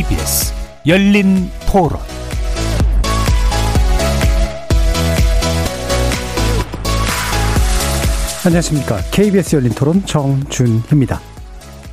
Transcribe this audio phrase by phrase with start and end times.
[0.00, 0.54] KBS
[0.86, 1.98] 열린 토론
[8.46, 8.96] 안녕하십니까.
[9.10, 11.20] KBS 열린 토론 정준희입니다.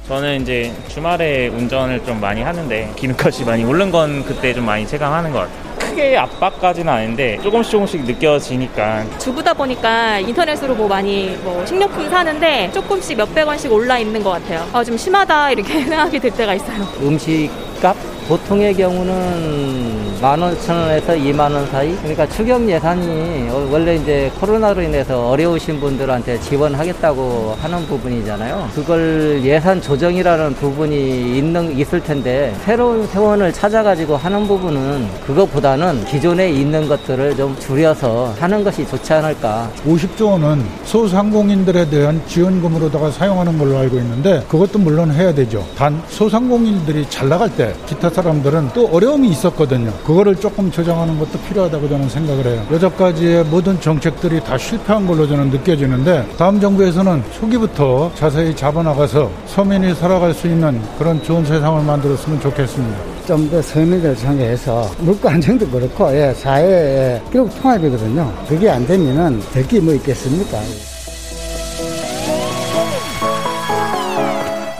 [0.07, 5.33] 저는 이제 주말에 운전을 좀 많이 하는데 기름값이 많이 오른 건 그때 좀 많이 체감하는
[5.33, 5.67] 것 같아요.
[5.77, 13.17] 크게 압박까지는 아닌데 조금씩 조금씩 느껴지니까 주부다 보니까 인터넷으로 뭐 많이 뭐 식료품 사는데 조금씩
[13.17, 14.65] 몇백 원씩 올라 있는 것 같아요.
[14.71, 16.87] 아, 좀 심하다 이렇게 생각이 들 때가 있어요.
[17.01, 21.95] 음식 값 보통의 경우는 만 오천 원에서 이만 원 사이.
[21.97, 28.69] 그러니까 추경 예산이 원래 이제 코로나로 인해서 어려우신 분들한테 지원하겠다고 하는 부분이잖아요.
[28.75, 36.87] 그걸 예산 조정이라는 부분이 있는 있을 텐데 새로운 세원을 찾아가지고 하는 부분은 그것보다는 기존에 있는
[36.87, 39.69] 것들을 좀 줄여서 하는 것이 좋지 않을까.
[39.85, 45.65] 50조 원은 소상공인들에 대한 지원금으로다가 사용하는 걸로 알고 있는데 그것도 물론 해야 되죠.
[45.77, 49.91] 단 소상공인들이 잘 나갈 때 기타 사람들은 또 어려움이 있었거든요.
[50.03, 52.65] 그거를 조금 조정하는 것도 필요하다고 저는 생각을 해요.
[52.71, 60.33] 여태까지의 모든 정책들이 다 실패한 걸로 저는 느껴지는데 다음 정부에서는 초기부터 자세히 잡아나가서 서민이 살아갈
[60.33, 62.97] 수 있는 그런 좋은 세상을 만들었으면 좋겠습니다.
[63.27, 68.33] 좀 더 서민들 상해해서 물가 안정도 그렇고 예, 사회에 결국 통합이거든요.
[68.47, 70.57] 그게 안 되면은 될 게 뭐 있겠습니까?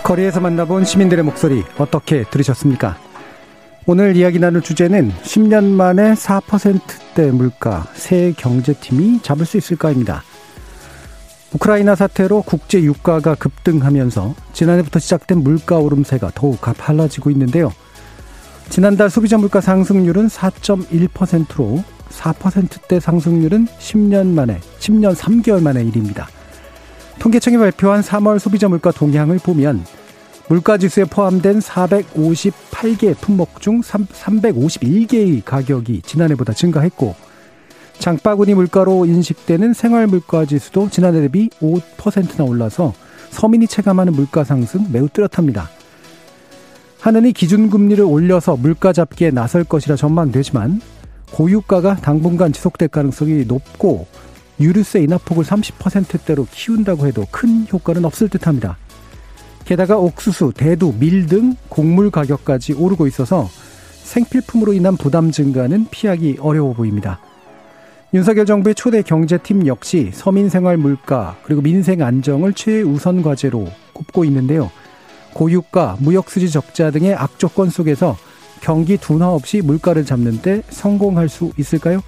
[0.02, 2.96] 거리에서 만나본 시민들의 목소리 어떻게 들으셨습니까?
[3.90, 10.22] 오늘 이야기 나눌 주제는 10년 만에 4%대 물가 새 경제팀이 잡을 수 있을까입니다.
[11.54, 17.72] 우크라이나 사태로 국제 유가가 급등하면서 지난해부터 시작된 물가 오름세가 더욱 가팔라지고 있는데요.
[18.68, 26.28] 지난달 소비자 물가 상승률은 4.1%로 4%대 상승률은 10년 만에, 10년 3개월 만의 일입니다.
[27.20, 29.82] 통계청이 발표한 3월 소비자 물가 동향을 보면
[30.48, 37.14] 물가지수에 포함된 458개 품목 중 351개의 가격이 지난해보다 증가했고
[37.98, 42.94] 장바구니 물가로 인식되는 생활 물가지수도 지난해 대비 5%나 올라서
[43.30, 45.68] 서민이 체감하는 물가 상승 매우 뚜렷합니다.
[47.00, 50.80] 하느니 기준금리를 올려서 물가 잡기에 나설 것이라 전망되지만
[51.32, 54.06] 고유가가 당분간 지속될 가능성이 높고
[54.60, 58.76] 유류세 인하폭을 30%대로 키운다고 해도 큰 효과는 없을 듯합니다.
[59.68, 63.50] 게다가 옥수수, 대두, 밀 등 곡물 가격까지 오르고 있어서
[64.02, 67.20] 생필품으로 인한 부담 증가는 피하기 어려워 보입니다.
[68.14, 74.70] 윤석열 정부의 초대 경제팀 역시 서민 생활 물가 그리고 민생 안정을 최우선 과제로 꼽고 있는데요.
[75.34, 78.16] 고유가, 무역수지 적자 등의 악조건 속에서
[78.62, 82.00] 경기 둔화 없이 물가를 잡는 데 성공할 수 있을까요?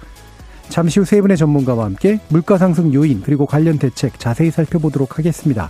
[0.69, 5.69] 잠시 후 세 분의 전문가와 함께 물가 상승 요인 그리고 관련 대책 자세히 살펴보도록 하겠습니다.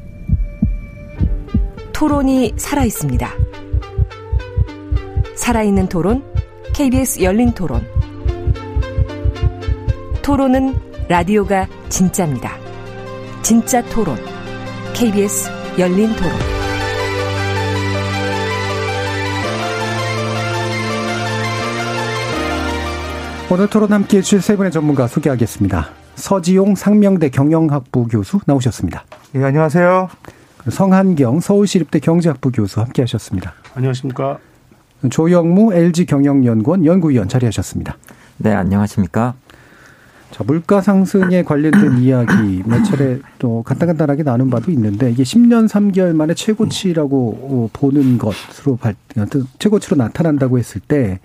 [2.01, 3.29] 토론이 살아 있습니다.
[5.35, 6.23] 살아있는 토론,
[6.73, 7.85] KBS 열린 토론.
[10.23, 10.73] 토론은
[11.07, 12.57] 라디오가 진짜입니다.
[13.43, 14.17] 진짜 토론,
[14.93, 16.31] KBS 열린 토론.
[23.51, 25.89] 오늘 토론 함께 해주실 세 분의 전문가 소개하겠습니다.
[26.15, 29.05] 서지용 상명대 경영학부 교수 나오셨습니다.
[29.35, 30.09] 예, 안녕하세요.
[30.69, 33.53] 성한경 서울시립대 경제학부 교수 함께 하셨습니다.
[33.73, 34.39] 안녕하십니까.
[35.09, 37.97] 조영무 LG경영연구원 연구위원 자리하셨습니다.
[38.37, 39.33] 네, 안녕하십니까.
[40.29, 46.15] 자, 물가 상승에 관련된 이야기 몇 차례 또 간단간단하게 나눈 바도 있는데 이게 10년 3개월
[46.15, 48.95] 만에 최고치라고 보는 것으로 발,
[49.59, 51.19] 최고치로 나타난다고 했을 때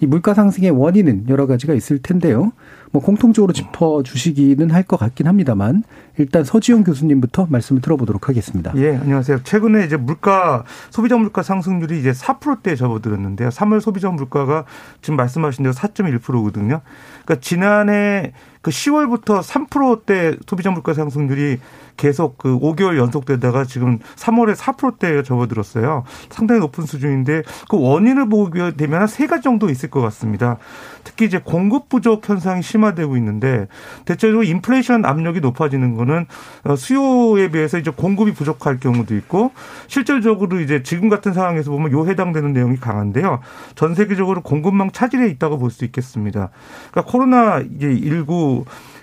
[0.00, 2.52] 이 물가 상승의 원인은 여러 가지가 있을 텐데요.
[2.92, 5.84] 뭐 공통적으로 짚어 주시기는 할 것 같긴 합니다만
[6.18, 8.72] 일단 서지용 교수님부터 말씀을 들어보도록 하겠습니다.
[8.76, 9.44] 예, 안녕하세요.
[9.44, 13.50] 최근에 이제 물가 소비자 물가 상승률이 이제 4%대 접어들었는데요.
[13.50, 14.64] 3월 소비자 물가가
[15.02, 16.80] 지금 말씀하신 대로 4.1%거든요.
[17.24, 21.58] 그러니까 지난해 그 10월부터 3%대 소비자 물가 상승률이
[21.96, 26.04] 계속 그 5개월 연속되다가 지금 3월에 4%대에 접어들었어요.
[26.30, 30.56] 상당히 높은 수준인데 그 원인을 보게 되면 한 세 가지 정도 있을 것 같습니다.
[31.04, 33.66] 특히 이제 공급 부족 현상이 심화되고 있는데
[34.04, 36.26] 대체적으로 인플레이션 압력이 높아지는 거는
[36.64, 39.50] 어, 수요에 비해서 이제 공급이 부족할 경우도 있고
[39.88, 43.40] 실질적으로 이제 지금 같은 상황에서 보면 요 해당되는 내용이 강한데요.
[43.74, 46.50] 전 세계적으로 공급망 차질에 있다고 볼 수 있겠습니다.
[46.90, 48.49] 그러니까 코로나 이제 19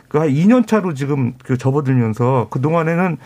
[0.09, 3.17] 그한 2년 차로 지금 그 접어들면서 그 동안에는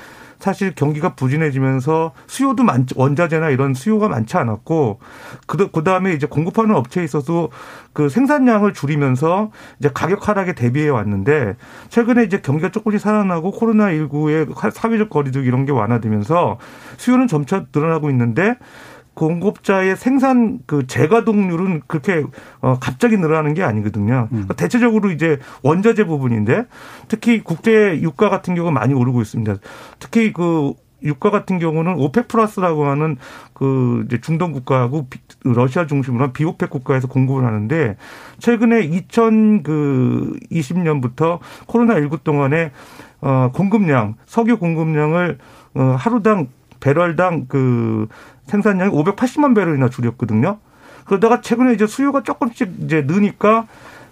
[0.41, 4.99] 사실 경기가 부진해지면서 수요도 많 원자재나 이런 수요가 많지 않았고
[5.45, 7.49] 그 그다음에 이제 공급하는 업체에 있어서
[7.93, 11.55] 그 생산량을 줄이면서 이제 가격 하락에 대비해 왔는데
[11.89, 16.57] 최근에 이제 경기가 조금씩 살아나고 코로나 19의 사회적 거리두기 이런 게 완화되면서
[16.97, 18.55] 수요는 점차 늘어나고 있는데
[19.13, 22.23] 공급자의 생산 그 재가동률은 그렇게
[22.61, 24.29] 어 갑자기 늘어나는 게 아니거든요.
[24.31, 24.47] 음.
[24.55, 26.65] 대체적으로 이제 원자재 부분인데
[27.07, 29.55] 특히 국제 유가 같은 경우 많이 오르고 있습니다.
[29.99, 30.73] 특히 그
[31.03, 33.17] 유가 같은 경우는 오펙 플러스라고 하는
[33.53, 35.07] 그 이제 중동 국가하고
[35.43, 37.97] 러시아 중심으로 한 비오펙 국가에서 공급을 하는데
[38.39, 42.71] 최근에 2020년부터 코로나 19 동안에
[43.21, 45.37] 어 공급량 석유 공급량을
[45.73, 46.49] 어 하루당
[46.79, 48.07] 배럴당 그
[48.47, 50.59] 생산량이 580만 배럴이나 줄였거든요.
[51.05, 53.67] 그러다가 최근에 이제 수요가 조금씩 이제 느니까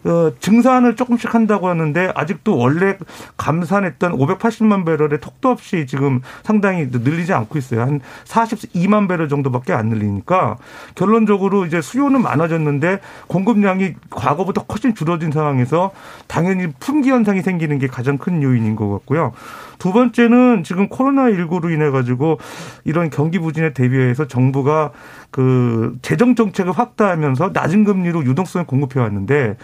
[0.05, 2.97] 어, 증산을 조금씩 한다고 하는데 아직도 원래
[3.37, 7.81] 감산했던 580만 배럴의 턱도 없이 지금 상당히 늘리지 않고 있어요.
[7.81, 10.57] 한 42만 배럴 정도밖에 안 늘리니까
[10.95, 15.91] 결론적으로 이제 수요는 많아졌는데 공급량이 과거보다 훨씬 줄어든 상황에서
[16.27, 19.33] 당연히 품귀 현상이 생기는 게 가장 큰 요인인 것 같고요.
[19.79, 22.37] 두 번째는 지금 코로나19로 인해 가지고
[22.83, 24.91] 이런 경기 부진에 대비해서 정부가
[25.31, 29.57] 그 재정 정책을 확대하면서 낮은 금리로 유동성을 공급해 왔는데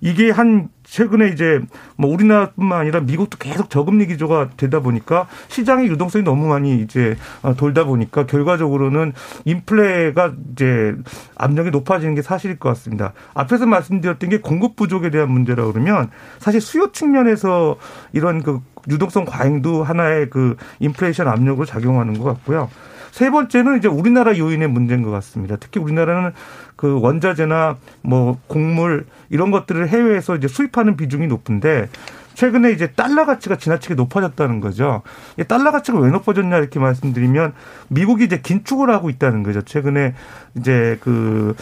[0.00, 1.60] 이게 한 최근에 이제
[1.96, 7.54] 뭐 우리나라뿐만 아니라 미국도 계속 저금리 기조가 되다 보니까 시장의 유동성이 너무 많이 이제 어,
[7.54, 9.14] 돌다 보니까 결과적으로는
[9.46, 10.94] 인플레가 이제
[11.36, 13.14] 압력이 높아지는 게 사실일 것 같습니다.
[13.32, 17.76] 앞에서 말씀드렸던 게 공급 부족에 대한 문제라 그러면 사실 수요 측면에서
[18.12, 22.68] 이런 그 유동성 과잉도 하나의 그 인플레이션 압력으로 작용하는 것 같고요.
[23.14, 25.54] 세 번째는 이제 우리나라 요인의 문제인 것 같습니다.
[25.54, 26.32] 특히 우리나라는
[26.74, 31.88] 그 원자재나 뭐 곡물 이런 것들을 해외에서 이제 수입하는 비중이 높은데
[32.34, 35.02] 최근에 이제 달러 가치가 지나치게 높아졌다는 거죠.
[35.46, 37.52] 달러 가치가 왜 높아졌냐 이렇게 말씀드리면
[37.86, 39.62] 미국이 이제 긴축을 하고 있다는 거죠.
[39.62, 40.14] 최근에
[40.56, 41.54] 이제 그,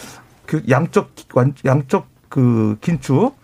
[0.47, 1.11] 그 양적
[1.65, 3.37] 양적 그 긴축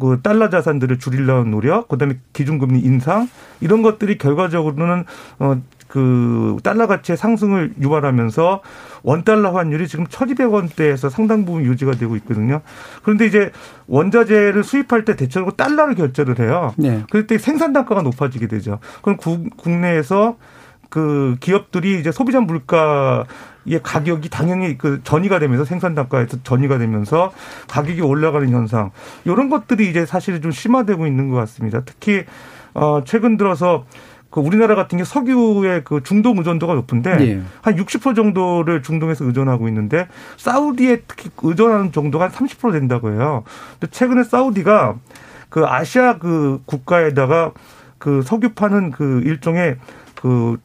[0.00, 3.28] 그 달러 자산들을 줄이려는 노력, 그다음에 기준금리 인상
[3.60, 5.04] 이런 것들이 결과적으로는
[5.40, 8.60] 어 그 달러 가치의 상승을 유발하면서
[9.02, 12.60] 원 달러 환율이 지금 1,200원대에서 상당 부분 유지가 되고 있거든요.
[13.02, 13.50] 그런데 이제
[13.86, 16.74] 원자재를 수입할 때 대체로 달러를 결제를 해요.
[16.76, 17.02] 네.
[17.10, 18.78] 그럴 때 생산 단가가 높아지게 되죠.
[19.02, 19.16] 그럼
[19.56, 20.36] 국내에서
[20.90, 23.24] 그 기업들이 이제 소비자 물가
[23.66, 27.32] 의 가격이 당연히 그 전이가 되면서 생산 단가에서 전이가 되면서
[27.68, 28.92] 가격이 올라가는 현상
[29.26, 31.82] 이런 것들이 이제 사실 좀 심화되고 있는 것 같습니다.
[31.84, 32.24] 특히
[32.72, 33.84] 어 최근 들어서
[34.30, 37.42] 그 우리나라 같은 게 석유의 그 중동 의존도가 높은데 네.
[37.62, 43.44] 한60% 정도를 중동에서 의존하고 있는데 사우디에 특히 의존하는 정도가 한 30% 된다고 해요.
[43.78, 44.96] 근데 최근에 사우디가
[45.48, 47.52] 그 아시아 그 국가에다가
[47.96, 49.76] 그 석유 파는 그 일종의
[50.14, 50.58] 그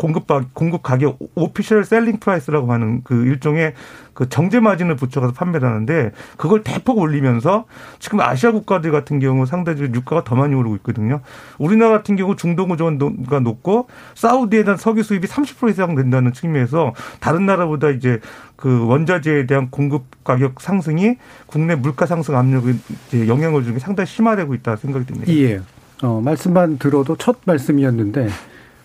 [0.00, 3.74] 공급 공급 가격 official selling price라고 하는 그 일종의
[4.14, 7.66] 그 정제 마진을 붙여가서 판매를 하는데 그걸 대폭 올리면서
[7.98, 11.20] 지금 아시아 국가들 같은 경우 상대적으로 유가가 더 많이 오르고 있거든요.
[11.58, 17.44] 우리나라 같은 경우 중동 의존도가 높고 사우디에 대한 석유 수입이 30% 이상 된다는 측면에서 다른
[17.44, 18.20] 나라보다 이제
[18.56, 22.74] 그 원자재에 대한 공급 가격 상승이 국내 물가 상승 압력을
[23.06, 25.30] 이제 영향을 주는 게 상당히 심화되고 있다 생각이 듭니다.
[25.34, 25.60] 예.
[26.02, 28.28] 어, 말씀만 들어도 첫 말씀이었는데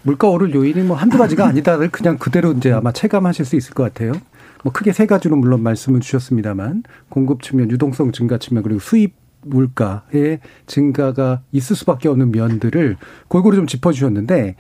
[0.06, 3.84] 물가 오를 요인이 뭐 한두 가지가 아니다를 그냥 그대로 이제 아마 체감하실 수 있을 것
[3.84, 4.14] 같아요.
[4.64, 10.40] 뭐 크게 세 가지로 물론 말씀을 주셨습니다만 공급 측면, 유동성 증가 측면 그리고 수입 물가의
[10.66, 12.98] 증가가 있을 수밖에 없는 면들을
[13.28, 14.56] 골고루 좀 짚어주셨는데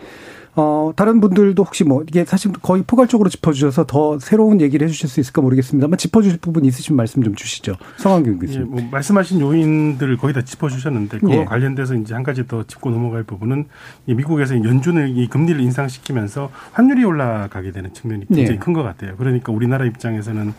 [0.55, 5.19] 어, 다른 분들도 혹시 뭐, 이게 사실 거의 포괄적으로 짚어주셔서 더 새로운 얘기를 해주실 수
[5.19, 7.75] 있을까 모르겠습니다만 짚어주실 부분 있으신 말씀 좀 주시죠.
[7.97, 8.61] 성환경 교수님.
[8.61, 11.45] 예, 뭐 말씀하신 요인들을 거의 다 짚어주셨는데, 그와 예.
[11.45, 13.65] 관련돼서 이제 한 가지 더 짚고 넘어갈 부분은
[14.05, 18.57] 미국에서 연준을 이 금리를 인상시키면서 환율이 올라가게 되는 측면이 굉장히 예.
[18.57, 19.15] 큰것 같아요.
[19.17, 20.53] 그러니까 우리나라 입장에서는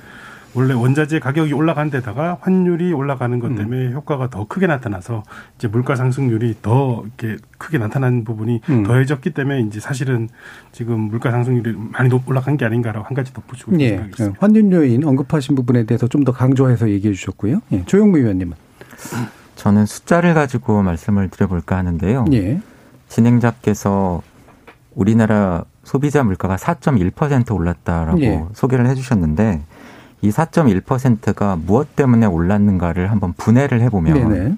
[0.56, 3.56] 원래 원자재 가격이 올라간 데다가 환율이 올라가는 것 음.
[3.56, 3.92] 때문에 음.
[3.92, 5.22] 효과가 더 크게 나타나서
[5.56, 8.82] 이제 물가 상승률이 더 이렇게 크게 나타난 부분이 음.
[8.82, 10.28] 더해졌기 때문에 이제 사실은
[10.72, 13.88] 지금 물가 상승률이 많이 올라간 게 아닌가라고 한 가지 덧붙이고 예.
[13.90, 14.38] 생각이 있습니다.
[14.40, 17.60] 환율 요인 언급하신 부분에 대해서 좀 더 강조해서 얘기해 주셨고요.
[17.70, 17.84] 예.
[17.84, 18.54] 조영무 의원님은.
[19.54, 22.24] 저는 숫자를 가지고 말씀을 드려볼까 하는데요.
[22.32, 22.60] 예.
[23.08, 24.22] 진행자께서
[24.96, 28.44] 우리나라 소비자 물가가 4.1% 올랐다라고 예.
[28.54, 29.62] 소개를 해주셨는데
[30.26, 34.56] 이 4.1%가 무엇 때문에 올랐는가를 한번 분해를 해보면 네네.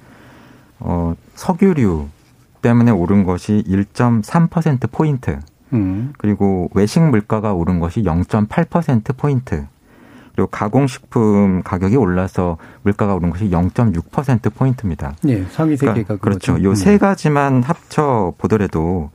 [0.80, 2.08] 어, 석유류
[2.62, 5.38] 때문에 오른 것이 1.3% 포인트.
[5.74, 6.14] 음.
[6.16, 9.66] 그리고 외식 물가가 오른 것이 0.8% 포인트.
[10.34, 15.16] 그리고 가공식품 가격이 올라서 물가가 오른 것이 0.6% 포인트입니다.
[15.22, 16.62] 네, 상위 세 그러니까 개가 그렇죠.
[16.62, 16.98] 요세 음.
[16.98, 19.10] 가지만 합쳐 보더라도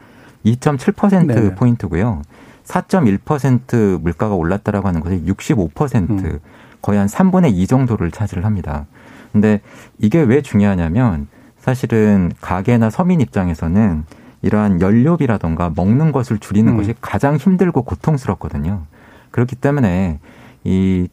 [0.46, 1.56] 2.7% 네.
[1.56, 2.22] 포인트고요.
[2.66, 6.40] 4.1% 물가가 올랐다라고 하는 것이 65% 음.
[6.82, 8.86] 거의 한 3분의 2 정도를 차지를 합니다.
[9.32, 9.62] 근데
[9.98, 11.28] 이게 왜 중요하냐면
[11.58, 14.04] 사실은 가게나 서민 입장에서는
[14.42, 16.78] 이러한 연료비라던가 먹는 것을 줄이는 음.
[16.78, 18.84] 것이 가장 힘들고 고통스럽거든요.
[19.32, 20.20] 그렇기 때문에
[20.64, 21.08] 이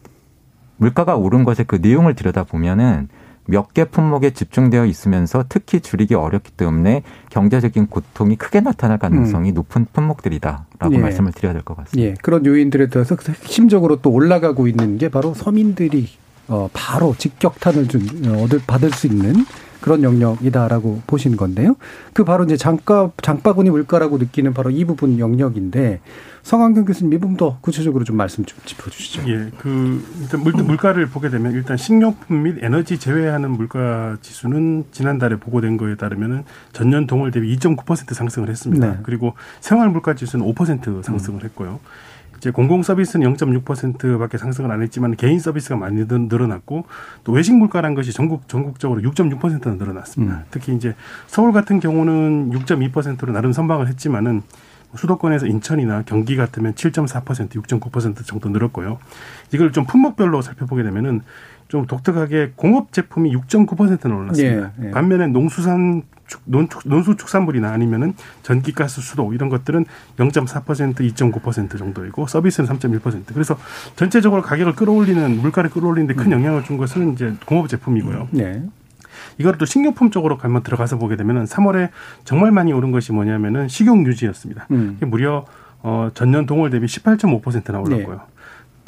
[0.77, 3.09] 물가가 오른 것의 그 내용을 들여다 보면은
[3.47, 9.55] 몇 개 품목에 집중되어 있으면서 특히 줄이기 어렵기 때문에 경제적인 고통이 크게 나타날 가능성이 음.
[9.55, 10.99] 높은 품목들이다라고 예.
[10.99, 12.11] 말씀을 드려야 될 것 같습니다.
[12.11, 12.15] 예.
[12.23, 16.09] 그런 요인들에 대해서 핵심적으로 또 올라가고 있는 게 바로 서민들이
[16.49, 19.45] 어 바로 직격탄을 좀 어, 얻을 받을 수 있는
[19.81, 21.77] 그런 영역이다라고 보시는 건데요.
[22.13, 26.01] 그 바로 이제 장가 장바구니 물가라고 느끼는 바로 이 부분 영역인데
[26.43, 29.29] 성한경 교수님 이 부분 더 구체적으로 좀 말씀 좀 짚어주시죠.
[29.29, 35.37] 예, 그 일단 물, 물가를 보게 되면 일단 식료품 및 에너지 제외하는 물가 지수는 지난달에
[35.37, 38.87] 보고된 거에 따르면은 전년 동월 대비 2.9% 상승을 했습니다.
[38.87, 38.99] 네.
[39.03, 41.81] 그리고 생활 물가 지수는 5% 상승을 했고요.
[42.41, 46.87] 이제 공공 서비스는 0.6%밖에 상승을 안 했지만 개인 서비스가 많이 늘어났고
[47.23, 50.35] 또 외식 물가란 것이 전국 전국적으로 6.6%나 늘어났습니다.
[50.37, 50.45] 음.
[50.51, 50.95] 특히 이제
[51.27, 54.43] 서울 같은 경우는 6.2%로 나름 선방을 했지만은
[54.97, 58.99] 수도권에서 인천이나 경기 같으면 7.4%, 6.9% 정도 늘었고요.
[59.53, 61.21] 이걸 좀 품목별로 살펴보게 되면은
[61.69, 64.73] 좀 독특하게 공업 제품이 6.9%나 올랐습니다.
[64.81, 64.91] 예, 예.
[64.91, 66.03] 반면에 농수산
[66.85, 69.85] 논수축산물이나 아니면은 전기 가스 수도 이런 것들은
[70.17, 73.57] 0.4% 2.9% 정도이고 서비스는 3.1% 그래서
[73.97, 76.33] 전체적으로 가격을 끌어올리는 물가를 끌어올리는데 큰 음.
[76.33, 78.29] 영향을 준 것은 이제 공업 제품이고요.
[78.33, 78.63] 네.
[79.39, 81.91] 이걸 또 식료품 쪽으로 한번 들어가서 보게 되면은 3월에
[82.25, 84.67] 정말 많이 오른 것이 뭐냐면은 식용 유지였습니다.
[84.71, 84.99] 음.
[85.03, 85.47] 무려
[85.83, 88.17] 어 전년 동월 대비 18.5%나 올랐고요.
[88.17, 88.23] 네.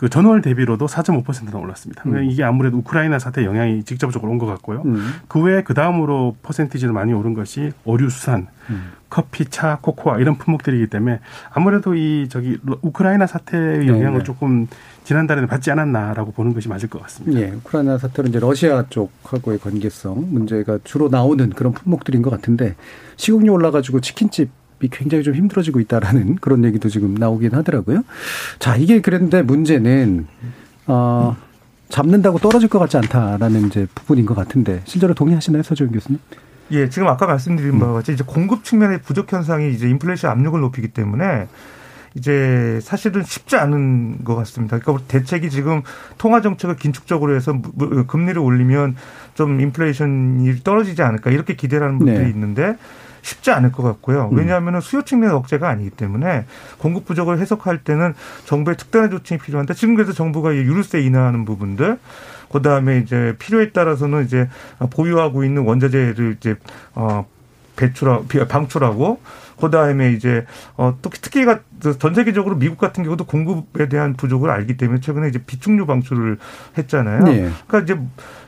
[0.03, 2.03] 그 전월 대비로도 4.5%나 올랐습니다.
[2.07, 2.25] 음.
[2.25, 4.83] 이게 아무래도 우크라이나 사태 영향이 직접적으로 온 것 같고요.
[4.85, 5.13] 음.
[5.29, 8.91] 그 외에 그 다음으로 퍼센티지를 많이 오른 것이 오류 수산, 음.
[9.09, 11.21] 커피, 차, 코코아 이런 품목들이기 때문에
[11.53, 14.25] 아무래도 이 저기 우크라이나 사태의 영향을 네.
[14.25, 14.67] 조금
[15.05, 17.41] 지난달에는 받지 않았나라고 보는 것이 맞을 것 같습니다.
[17.41, 22.75] 예, 우크라이나 사태는 이제 러시아 쪽하고의 관계성 문제가 주로 나오는 그런 품목들인 것 같은데
[23.19, 24.51] 식용유 올라가지고 치킨집
[24.89, 28.03] 굉장히 좀 힘들어지고 있다라는 그런 얘기도 지금 나오긴 하더라고요.
[28.59, 30.27] 자, 이게 그랬는데 문제는
[30.87, 31.37] 어
[31.89, 36.19] 잡는다고 떨어질 것 같지 않다라는 이제 부분인 것 같은데 실제로 동의하시나요, 서지훈 교수님?
[36.71, 40.89] 예, 지금 아까 말씀드린 바와 같이 이제 공급 측면의 부족 현상이 이제 인플레이션 압력을 높이기
[40.89, 41.49] 때문에
[42.15, 44.79] 이제 사실은 쉽지 않은 것 같습니다.
[44.79, 45.83] 그러니까 대책이 지금
[46.19, 47.59] 통화 정책을 긴축적으로 해서
[48.07, 48.97] 금리를 올리면
[49.35, 52.31] 좀 인플레이션이 떨어지지 않을까 이렇게 기대하는 분들이 네.
[52.31, 52.77] 있는데
[53.23, 54.29] 쉽지 않을 것 같고요.
[54.33, 54.37] 음.
[54.37, 56.45] 왜냐하면 수요 측면 억제가 아니기 때문에
[56.79, 58.15] 공급 부족을 해석할 때는
[58.45, 61.99] 정부의 특단의 조치가 필요한데 지금 그래서 정부가 유류세 인하하는 부분들
[62.53, 64.49] 그 다음에 이제 필요에 따라서는 이제
[64.91, 66.57] 보유하고 있는 원자재를 이제
[66.95, 67.27] 어
[67.77, 69.21] 배출하 방출하고
[69.59, 70.45] 그다음에 이제
[70.77, 71.61] 어 특히 특히가
[71.99, 76.39] 전 세계적으로 미국 같은 경우도 공급에 대한 부족을 알기 때문에 최근에 이제 비축류 방출을
[76.77, 77.25] 했잖아요.
[77.25, 77.51] 네.
[77.67, 78.01] 그러니까 이제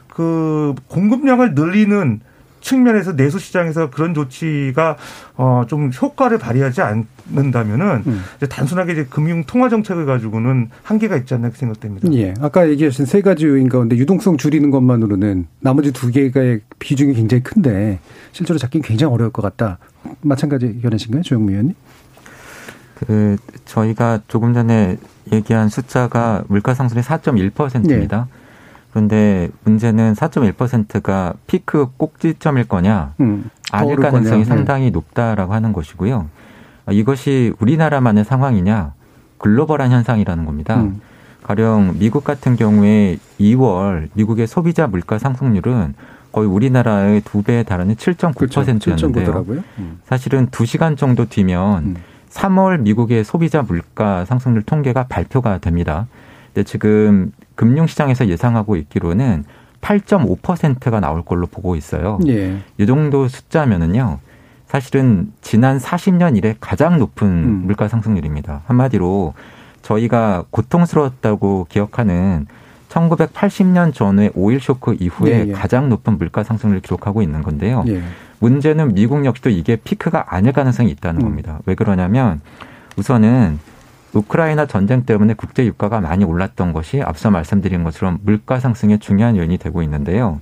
[0.08, 2.20] 그 공급량을 늘리는
[2.64, 4.96] 측면에서 내수 시장에서 그런 조치가
[5.36, 8.24] 어좀 효과를 발휘하지 않는다면은 음.
[8.36, 12.10] 이제 단순하게 이제 금융 통화 정책을 가지고는 한계가 있지 않나 생각됩니다.
[12.14, 12.34] 예.
[12.40, 18.00] 아까 얘기하신 세 가지 요인 가운데 유동성 줄이는 것만으로는 나머지 두 개의 비중이 굉장히 큰데
[18.32, 19.78] 실제로 잡기는 굉장히 어려울 것 같다.
[20.22, 21.74] 마찬가지 의견이신가요, 조영미 의원님?
[22.94, 24.96] 그 저희가 조금 전에
[25.32, 28.28] 얘기한 숫자가 물가 상승의 4.1%입니다.
[28.30, 28.43] 네.
[28.94, 34.56] 그런데 문제는 4.1%가 피크 꼭지점일 거냐 음, 아닐 가능성이 거냐.
[34.56, 36.28] 상당히 높다라고 하는 것이고요.
[36.92, 38.92] 이것이 우리나라만의 상황이냐
[39.38, 40.76] 글로벌한 현상이라는 겁니다.
[40.76, 41.00] 음.
[41.42, 45.94] 가령 미국 같은 경우에 2월 미국의 소비자 물가 상승률은
[46.30, 49.44] 거의 우리나라의 두 배에 달하는 7.9%였는데요.
[49.44, 49.64] 그렇죠.
[49.78, 49.98] 음.
[50.04, 51.96] 사실은 2시간 정도 뒤면 음.
[52.30, 56.06] 3월 미국의 소비자 물가 상승률 통계가 발표가 됩니다.
[56.54, 59.44] 근데 지금 금융시장에서 예상하고 있기로는
[59.80, 62.18] 8.5%가 나올 걸로 보고 있어요.
[62.26, 62.58] 예.
[62.78, 64.18] 이 정도 숫자면은요.
[64.66, 67.62] 사실은 지난 40년 이래 가장 높은 음.
[67.66, 68.62] 물가 상승률입니다.
[68.66, 69.34] 한마디로
[69.82, 72.46] 저희가 고통스러웠다고 기억하는
[72.88, 75.52] 1980년 전후의 오일 쇼크 이후에 예, 예.
[75.52, 77.84] 가장 높은 물가 상승을 기록하고 있는 건데요.
[77.88, 78.02] 예.
[78.38, 81.24] 문제는 미국 역시도 이게 피크가 아닐 가능성이 있다는 음.
[81.24, 81.60] 겁니다.
[81.66, 82.40] 왜 그러냐면
[82.96, 83.58] 우선은
[84.14, 89.58] 우크라이나 전쟁 때문에 국제 유가가 많이 올랐던 것이 앞서 말씀드린 것처럼 물가 상승의 중요한 요인이
[89.58, 90.40] 되고 있는데요.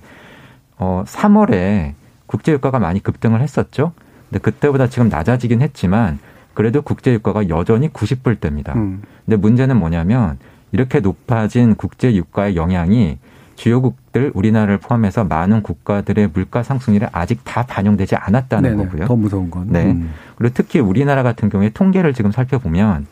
[0.79, 1.95] 어, 3월에
[2.27, 3.93] 국제 유가가 많이 급등을 했었죠.
[4.29, 6.19] 근데 그때보다 지금 낮아지긴 했지만
[6.55, 8.75] 그래도 국제 유가가 여전히 90불대입니다.
[8.77, 9.03] 음.
[9.25, 10.39] 근데 문제는 뭐냐면
[10.73, 13.19] 이렇게 높아진 국제 유가의 영향이
[13.57, 19.07] 주요국들 우리나라를 포함해서 많은 국가들의 물가 상승률에 아직 다 반영되지 않았다는 네네, 거고요.
[19.07, 19.69] 더 무서운 건.
[19.71, 19.85] 네.
[19.85, 20.13] 음.
[20.37, 23.07] 그리고 특히 우리나라 같은 경우에 통계를 지금 살펴보면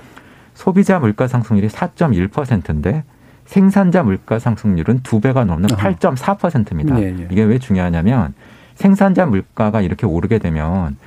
[0.61, 3.03] 소비자 물가 상승률이 4.1%인데
[3.47, 7.01] 생산자 물가 상승률은 두 배가 넘는 8.4%입니다.
[7.01, 7.29] 예, 예.
[7.31, 8.35] 이게 왜 중요하냐면
[8.75, 10.99] 생산자 물가가 이렇게 오르게 되면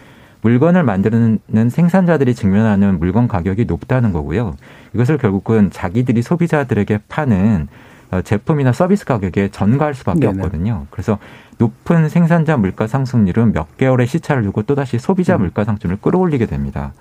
[0.41, 4.55] 물건을 만드는 생산자들이 직면하는 물건 가격이 높다는 거고요.
[4.95, 7.67] 이것을 결국은 자기들이 소비자들에게 파는
[8.09, 10.39] 어, 제품이나 서비스 가격에 전가할 수밖에 네네.
[10.39, 10.87] 없거든요.
[10.89, 11.19] 그래서
[11.59, 15.41] 높은 생산자 물가 상승률은 몇 개월의 시차를 두고 또다시 소비자 음.
[15.41, 16.91] 물가 상승률을 끌어올리게 됩니다.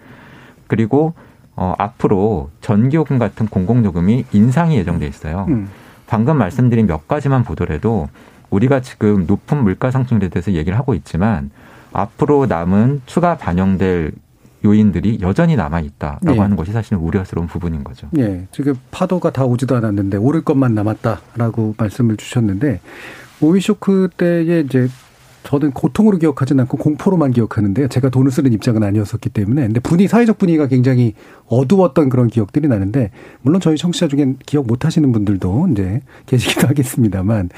[0.66, 1.14] 그리고
[1.62, 5.46] 어, 앞으로 전기요금 같은 공공요금이 인상이 예정돼 있어요.
[5.48, 5.68] 음.
[6.08, 8.08] 방금 말씀드린 몇 가지만 보더라도
[8.50, 11.50] 우리가 지금 높은 물가 상승률에 대해서 얘기를 하고 있지만
[11.92, 14.10] 앞으로 남은 추가 반영될
[14.64, 16.38] 요인들이 여전히 남아 있다라고 네.
[16.38, 18.08] 하는 것이 사실은 우려스러운 부분인 거죠.
[18.10, 22.80] 네, 지금 파도가 다 오지도 않았는데 오를 것만 남았다라고 말씀을 주셨는데
[23.40, 24.88] 오일 쇼크 때에 이제
[25.44, 30.38] 저는 고통으로 기억하진 않고 공포로만 기억하는데 제가 돈을 쓰는 입장은 아니었었기 때문에 근데 분위 사회적
[30.38, 31.14] 분위기가 굉장히
[31.46, 33.10] 어두웠던 그런 기억들이 나는데
[33.42, 37.50] 물론 저희 청취자 중엔 기억 못 하시는 분들도 이제 계시기도 하겠습니다만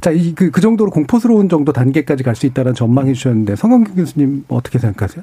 [0.00, 5.22] 자이그 그 정도로 공포스러운 정도 단계까지 갈 수 있다는 전망해 주셨는데 성광규 교수님 어떻게 생각하세요?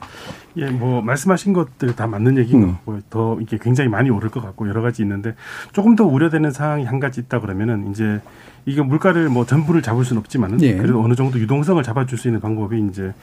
[0.57, 2.67] 예, 뭐 말씀하신 것들 다 맞는 얘기인 음.
[2.67, 5.35] 것 같고 더 이게 굉장히 많이 오를 것 같고 여러 가지 있는데
[5.71, 8.21] 조금 더 우려되는 사항이 한 가지 있다 그러면은 이제
[8.65, 10.75] 이게 물가를 뭐 전부를 잡을 수는 없지만은 예.
[10.75, 13.13] 그래도 어느 정도 유동성을 잡아줄 수 있는 방법이 이제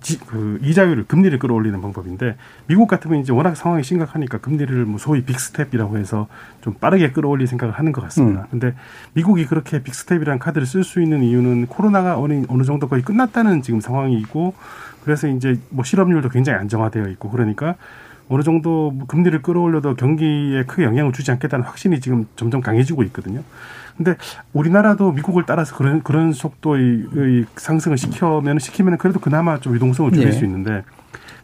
[0.00, 2.36] 지, 그 이자율을 금리를 끌어올리는 방법인데
[2.66, 6.26] 미국 같으면 이제 워낙 상황이 심각하니까 금리를 뭐 소위 빅스텝이라고 해서
[6.60, 8.42] 좀 빠르게 끌어올릴 생각을 하는 것 같습니다.
[8.42, 8.46] 음.
[8.50, 8.74] 근데
[9.14, 13.80] 미국이 그렇게 빅스텝이라는 카드를 쓸 수 있는 이유는 코로나가 어느 어느 정도 거의 끝났다는 지금
[13.80, 14.54] 상황이고
[15.04, 17.76] 그래서 이제 뭐 실업률도 굉장히 안정화되어 있고 그러니까
[18.28, 23.42] 어느 정도 금리를 끌어올려도 경기에 크게 영향을 주지 않겠다는 확신이 지금 점점 강해지고 있거든요.
[23.96, 24.16] 근데
[24.52, 30.32] 우리나라도 미국을 따라서 그런 그런 속도의 상승을 시켜면 시키면 그래도 그나마 좀 유동성을 줄일 네.
[30.32, 30.84] 수 있는데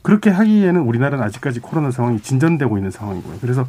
[0.03, 3.39] 그렇게 하기에는 우리나라는 아직까지 코로나 상황이 진전되고 있는 상황이고요.
[3.41, 3.67] 그래서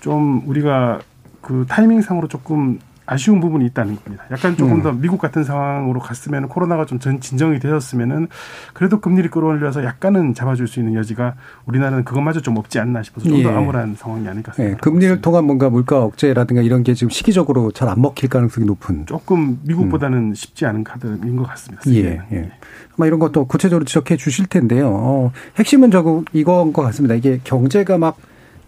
[0.00, 1.00] 좀 우리가
[1.40, 2.78] 그 타이밍상으로 조금
[3.12, 4.24] 아쉬운 부분이 있다는 겁니다.
[4.30, 4.82] 약간 조금 음.
[4.82, 8.28] 더 미국 같은 상황으로 갔으면 코로나가 좀 전 진정이 되었으면은
[8.74, 13.50] 그래도 금리를 끌어올려서 약간은 잡아줄 수 있는 여지가 우리나라는 그것마저 좀 없지 않나 싶어서 좀더
[13.50, 13.54] 예.
[13.54, 14.76] 암울한 상황이 아닐까 생각합니다.
[14.76, 14.80] 예.
[14.80, 15.22] 금리를 있습니다.
[15.22, 19.06] 통한 뭔가 물가 억제라든가 이런 게 지금 시기적으로 잘 안 먹힐 가능성이 높은.
[19.06, 20.34] 조금 미국보다는 음.
[20.34, 21.82] 쉽지 않은 카드인 것 같습니다.
[21.90, 22.20] 예.
[22.32, 22.52] 예.
[22.96, 24.90] 아마 이런 것도 구체적으로 지적해 주실 텐데요.
[24.92, 27.14] 어, 핵심은 저거 이거인 것 같습니다.
[27.16, 28.16] 이게 경제가 막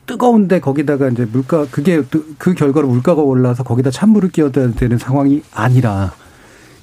[0.06, 2.02] 뜨거운데 거기다가 이제 물가 그게
[2.38, 6.12] 그 결과로 물가가 올라서 거기다 찬물을 끼워야 되는 상황이 아니라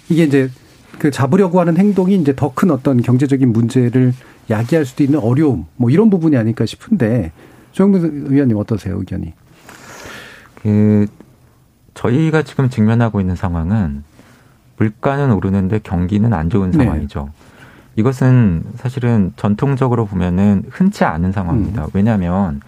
[0.09, 0.49] 이게 이제
[0.99, 4.13] 그 잡으려고 하는 행동이 이제 더 큰 어떤 경제적인 문제를
[4.49, 7.31] 야기할 수도 있는 어려움 뭐 이런 부분이 아닐까 싶은데
[7.71, 9.33] 조영민 의원님 어떠세요 의견이?
[10.61, 11.07] 그
[11.93, 14.03] 저희가 지금 직면하고 있는 상황은
[14.77, 16.77] 물가는 오르는데 경기는 안 좋은 네.
[16.77, 17.25] 상황이죠.
[17.25, 17.31] 네.
[17.97, 21.83] 이것은 사실은 전통적으로 보면은 흔치 않은 상황입니다.
[21.83, 21.89] 음.
[21.93, 22.61] 왜냐하면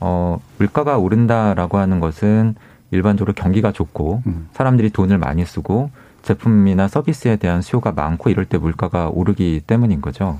[0.00, 2.54] 어, 물가가 오른다라고 하는 것은
[2.90, 4.48] 일반적으로 경기가 좋고 음.
[4.52, 5.90] 사람들이 돈을 많이 쓰고
[6.22, 10.38] 제품이나 서비스에 대한 수요가 많고 이럴 때 물가가 오르기 때문인 거죠.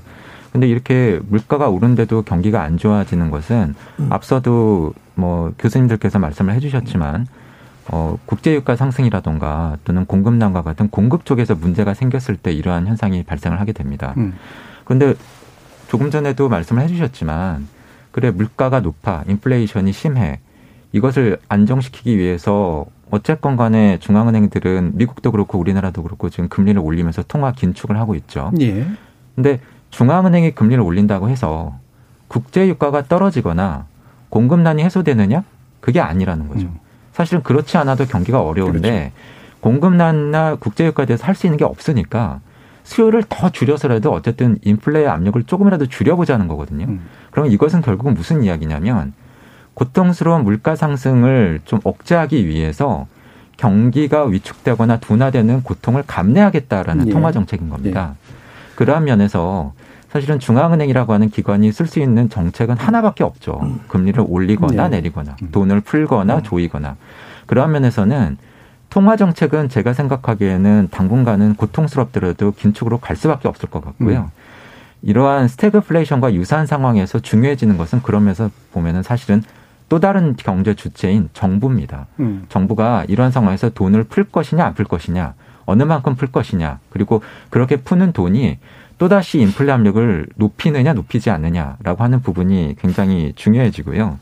[0.51, 4.07] 근데 이렇게 물가가 오른데도 경기가 안 좋아지는 것은 음.
[4.09, 7.27] 앞서도 뭐 교수님들께서 말씀을 해주셨지만
[7.89, 13.71] 어, 국제유가 상승이라던가 또는 공급난과 같은 공급 쪽에서 문제가 생겼을 때 이러한 현상이 발생을 하게
[13.71, 14.13] 됩니다.
[14.17, 14.33] 음.
[14.83, 15.13] 그런데
[15.87, 17.67] 조금 전에도 말씀을 해주셨지만
[18.17, 20.39] 그래 물가가 높아 인플레이션이 심해
[20.91, 27.95] 이것을 안정시키기 위해서 어쨌건 간에 중앙은행들은 미국도 그렇고 우리나라도 그렇고 지금 금리를 올리면서 통화 긴축을
[27.95, 28.51] 하고 있죠.
[28.59, 28.87] 예.
[29.35, 29.59] 근데
[29.91, 31.75] 중앙은행이 금리를 올린다고 해서
[32.27, 33.85] 국제 유가가 떨어지거나
[34.29, 35.43] 공급난이 해소되느냐?
[35.79, 36.65] 그게 아니라는 거죠.
[36.65, 36.79] 음.
[37.13, 39.59] 사실은 그렇지 않아도 경기가 어려운데 그렇죠.
[39.61, 42.39] 공급난이나 국제 유가에 대해서 할 수 있는 게 없으니까
[42.87, 46.85] 수요를 더 줄여서라도 어쨌든 인플레의 압력을 조금이라도 줄여보자는 거거든요.
[46.85, 47.01] 음.
[47.31, 49.11] 그럼 이것은 결국은 무슨 이야기냐면
[49.73, 53.05] 고통스러운 물가 상승을 좀 억제하기 위해서
[53.57, 57.11] 경기가 위축되거나 둔화되는 고통을 감내하겠다라는 예.
[57.11, 58.15] 통화 정책인 겁니다.
[58.15, 58.75] 예.
[58.75, 59.73] 그러한 면에서
[60.07, 63.59] 사실은 중앙은행이라고 하는 기관이 쓸 수 있는 정책은 하나밖에 없죠.
[63.89, 64.97] 금리를 올리거나 네.
[64.97, 66.43] 내리거나 돈을 풀거나 음.
[66.43, 66.95] 조이거나
[67.47, 68.37] 그러한 면에서는
[68.97, 74.21] 통화 정책은 제가 생각하기에는 당분간은 고통스럽더라도 긴축으로 갈 수밖에 없을 것 같고요.
[74.21, 74.29] 음.
[75.03, 79.43] 이러한 스태그플레이션과 유사한 상황에서 중요해지는 것은 그러면서 보면은 사실은
[79.87, 82.07] 또 다른 경제 주체인 정부입니다.
[82.21, 82.45] 음.
[82.49, 85.35] 정부가 이런 상황에서 돈을 풀 것이냐 안 풀 것이냐
[85.67, 88.57] 어느 만큼 풀 것이냐 그리고 그렇게 푸는 돈이
[88.97, 94.17] 또다시 인플레 압력을 높이느냐 높이지 않느냐라고 하는 부분이 굉장히 중요해지고요.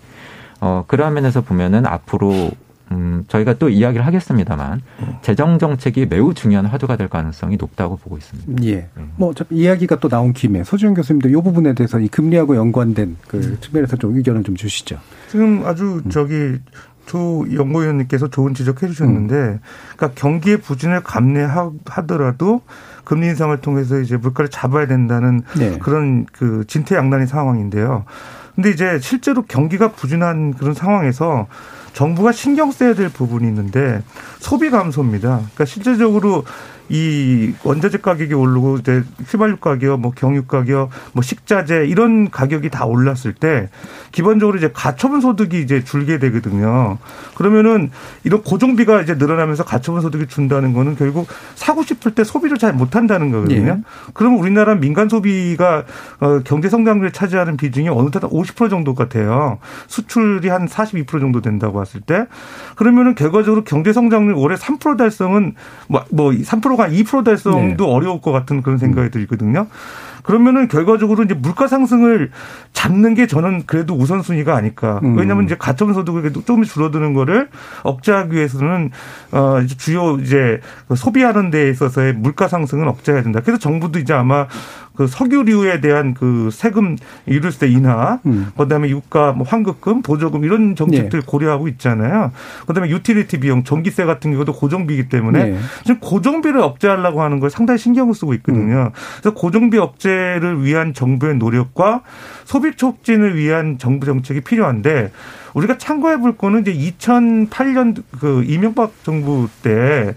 [0.59, 2.51] 어, 그러한 면에서 보면은 앞으로
[2.91, 4.81] 음, 저희가 또 이야기를 하겠습니다만
[5.21, 8.63] 재정 정책이 매우 중요한 화두가 될 가능성이 높다고 보고 있습니다.
[8.63, 8.75] 예.
[8.75, 8.89] 네.
[9.15, 13.57] 뭐 이야기가 또 나온 김에 소지영 교수님도 이 부분에 대해서 이 금리하고 연관된 그 음.
[13.59, 14.97] 측면에서 좀 의견을 좀 주시죠.
[15.29, 16.09] 지금 아주 음.
[16.09, 16.59] 저기
[17.05, 19.59] 조 연구위원님께서 좋은 지적해 주셨는데, 음.
[19.95, 22.61] 그러니까 경기의 부진을 감내하더라도
[23.03, 25.77] 금리 인상을 통해서 이제 물가를 잡아야 된다는 네.
[25.77, 28.05] 그런 그 진퇴양난의 상황인데요.
[28.55, 31.47] 근데 이제 실제로 경기가 부진한 그런 상황에서
[31.95, 34.03] 정부가 신경 써야 될 부분이 있는데
[34.39, 35.37] 소비 감소입니다.
[35.37, 36.43] 그러니까 실제적으로
[36.89, 42.85] 이 원자재 가격이 오르고 이제 휘발유 가격, 뭐 경유 가격, 뭐 식자재 이런 가격이 다
[42.85, 43.69] 올랐을 때
[44.11, 46.97] 기본적으로 이제 가처분 소득이 이제 줄게 되거든요.
[47.35, 47.89] 그러면은
[48.23, 52.95] 이런 고정비가 이제 늘어나면서 가처분 소득이 준다는 거는 결국 사고 싶을 때 소비를 잘 못
[52.95, 53.75] 한다는 거거든요.
[53.75, 53.81] 네.
[54.13, 55.85] 그러면 우리나라 민간 소비가
[56.19, 59.59] 어 경제 성장률을 차지하는 비중이 어느덧 50% 정도 같아요.
[59.87, 62.27] 수출이 한 42% 정도 된다고 봤을 때
[62.75, 65.55] 그러면은 결과적으로 경제 성장률 올해 3% 달성은
[65.89, 67.91] 뭐3% 1%가 2% 달성도 네.
[67.91, 69.67] 어려울 것 같은 그런 생각이 들거든요.
[70.25, 72.31] 그러면은 결과적으로 이제 물가 상승을
[72.73, 74.99] 잡는 게 저는 그래도 우선순위가 아닐까.
[75.03, 75.15] 음.
[75.17, 77.49] 왜냐하면 이제 가처분 소득이 조금 줄어드는 거를
[77.83, 78.89] 억제하기 위해서는
[79.31, 80.61] 어 주요 이제
[80.95, 83.39] 소비하는 데 있어서의 물가 상승은 억제해야 된다.
[83.41, 84.47] 그래서 정부도 이제 아마
[84.95, 88.47] 그 석유류에 대한 그 세금 유류세 인하, 음.
[88.57, 91.25] 그다음에 유가 뭐 환급금, 보조금 이런 정책들 네.
[91.25, 92.31] 고려하고 있잖아요.
[92.65, 95.57] 그다음에 유틸리티 비용, 전기세 같은 경우도 고정비이기 때문에 네.
[95.83, 98.75] 지금 고정비를 억제하려고 하는 걸 상당히 신경을 쓰고 있거든요.
[98.75, 98.89] 음.
[99.21, 102.01] 그래서 고정비 억제를 위한 정부의 노력과
[102.45, 105.11] 소비 촉진을 위한 정부 정책이 필요한데
[105.53, 110.13] 우리가 참고해 볼 거는 이제 2008년 그 이명박 정부 때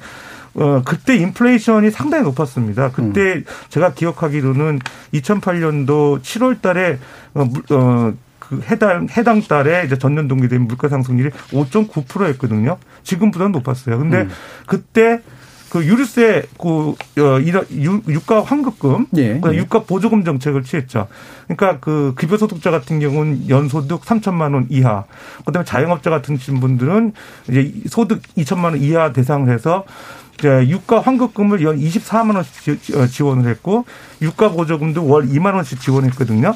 [0.59, 2.91] 어, 그때 인플레이션이 상당히 높았습니다.
[2.91, 3.45] 그때 음.
[3.69, 4.81] 제가 기억하기로는
[5.15, 6.99] 2008년도 7월 달에
[7.35, 12.79] 어, 어, 그 해당 해당 달에 이제 전년 동기 대비 물가 상승률이 5.9%였거든요.
[13.05, 13.99] 지금보다는 높았어요.
[13.99, 14.31] 근데 음.
[14.67, 15.21] 그때
[15.71, 17.41] 그 유류세 그 어,
[18.09, 19.39] 유가 환급금, 예.
[19.41, 21.09] 그 유가 보조금 정책을 취했죠.
[21.47, 25.05] 그러니까 그 급여 소득자 같은 경우는 연소득 3천만 원 이하,
[25.45, 27.13] 그다음에 자영업자 같은 분들은
[27.51, 29.85] 이제 소득 2천만 원 이하 대상을 해서
[30.45, 33.85] 유가 환급금을 연 24만 원씩 어, 지원을 했고
[34.23, 36.55] 유가 보조금도 월 2만 원씩 지원했거든요.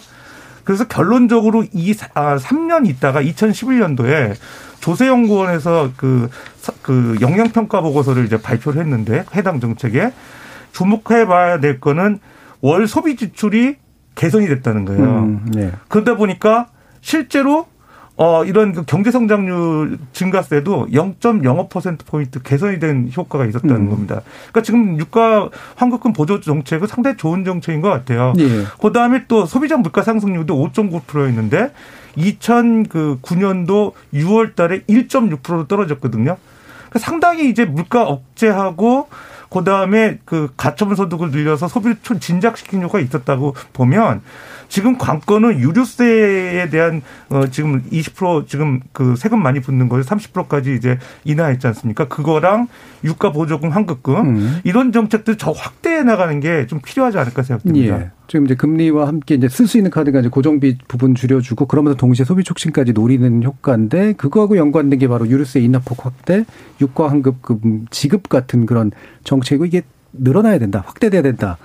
[0.65, 4.35] 그래서 결론적으로 이 아, 3년 있다가 2011년도에
[4.81, 6.29] 조세연구원에서 그,
[6.83, 10.13] 그 영향평가 보고서를 이제 발표를 했는데 해당 정책에
[10.73, 12.19] 주목해 봐야 될 거는
[12.61, 13.77] 월 소비 지출이
[14.15, 15.03] 개선이 됐다는 거예요.
[15.03, 15.73] 음, 네.
[15.89, 16.69] 그러다 보니까
[17.01, 17.67] 실제로
[18.17, 23.91] 어, 이런 그 경제 성장률 증가세도 0.05% 포인트 개선이 된 효과가 있었다는 음.
[23.91, 24.21] 겁니다.
[24.51, 28.35] 그러니까 지금 유가 환급금 보조 정책은 상당히 좋은 정책인 것 같아요.
[28.39, 28.65] 예.
[28.81, 31.73] 그 다음에 또 소비자 물가 상승률도 5.9%였는데
[32.17, 36.37] 2009년도 6월 달에 1.6%로 떨어졌거든요.
[36.91, 39.09] 그러니까 상당히 이제 물가 억제하고
[39.53, 44.23] 그 다음에 그 가처분 소득을 늘려서 소비를 진작시킨 효과가 있었다고 보면
[44.73, 50.99] 지금 관건은 유류세에 대한 어 지금 20% 지금 그 세금 많이 붙는 거에 30%까지 이제
[51.25, 52.09] 인하했지 않습니까?
[52.09, 52.69] 그거랑
[53.05, 54.61] 유가 보조금 환급금 음.
[54.65, 58.01] 이런 정책들 저 확대해 나가는 게 좀 필요하지 않을까 생각됩니다.
[58.01, 58.11] 예.
[58.29, 62.25] 지금 이제 금리와 함께 이제 쓸 수 있는 카드가 이제 고정비 부분 줄여주고 그러면서 동시에
[62.25, 66.47] 소비 촉진까지 노리는 효과인데 그거하고 연관된 게 바로 유류세 인하폭 확대,
[66.81, 68.91] 유가 환급금 지급 같은 그런
[69.25, 69.83] 정책이고 이게
[70.15, 71.59] 늘어나야 된다, 확대돼야 된다.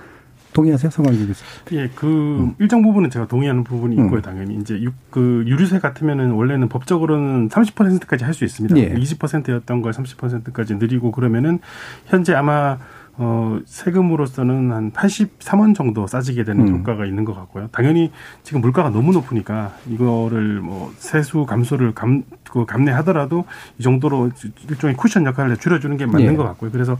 [0.52, 1.44] 동의하세요, 성광기 교수?
[1.72, 2.54] 예, 그 음.
[2.58, 4.04] 일정 부분은 제가 동의하는 부분이 음.
[4.04, 8.76] 있고요, 당연히 이제 유, 그 유류세 같으면은 원래는 법적으로는 30%까지 할 수 있습니다.
[8.78, 8.94] 예.
[8.94, 11.58] 20%였던 걸 30%까지 늘리고 그러면은
[12.06, 12.78] 현재 아마
[13.20, 16.78] 어, 세금으로서는 한 83원 정도 싸지게 되는 음.
[16.78, 17.66] 효과가 있는 것 같고요.
[17.72, 18.12] 당연히
[18.44, 23.44] 지금 물가가 너무 높으니까 이거를 뭐 세수 감소를 감, 그 감내하더라도
[23.78, 24.30] 이 정도로
[24.70, 26.36] 일종의 쿠션 역할을 줄여주는 게 맞는 예.
[26.36, 26.70] 것 같고요.
[26.70, 26.96] 그래서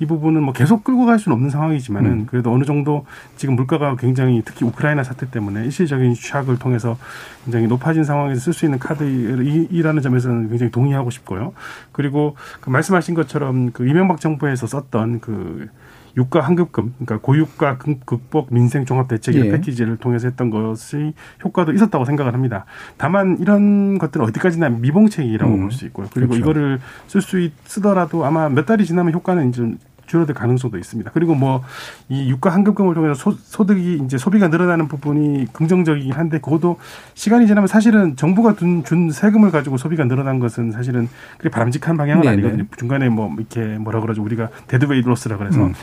[0.00, 2.26] 이 부분은 뭐 계속 끌고 갈 수는 없는 상황이지만은 음.
[2.26, 3.04] 그래도 어느 정도
[3.36, 6.96] 지금 물가가 굉장히 특히 우크라이나 사태 때문에 일시적인 샥을 통해서
[7.44, 11.52] 굉장히 높아진 상황에서 쓸 수 있는 카드이라는 점에서는 굉장히 동의하고 싶고요.
[11.92, 15.68] 그리고 그 말씀하신 것처럼 그 이명박 정부에서 썼던 그그
[16.16, 19.50] 유가 환급금, 그러니까 고유가 극복 민생 종합 대책 예.
[19.50, 22.64] 패키지를 통해서 했던 것이 효과도 있었다고 생각을 합니다.
[22.96, 25.60] 다만 이런 것들은 어디까지나 미봉책이라고 음.
[25.62, 26.08] 볼수 있고요.
[26.12, 26.40] 그리고 그렇죠.
[26.42, 29.74] 이거를 쓸 수 쓰더라도 아마 몇 달이 지나면 효과는 이제
[30.10, 31.10] 줄어들 가능성도 있습니다.
[31.12, 31.62] 그리고 뭐
[32.08, 36.78] 이 유가 환급금을 통해서 소, 득이 이제 소비가 늘어나는 부분이 긍정적이긴 한데 그것도
[37.14, 42.22] 시간이 지나면 사실은 정부가 준, 준 세금을 가지고 소비가 늘어난 것은 사실은 그게 바람직한 방향은
[42.22, 42.32] 네네.
[42.32, 42.64] 아니거든요.
[42.76, 45.74] 중간에 뭐 이렇게 뭐라 그러죠 우리가 deadweight loss라 그래서 음.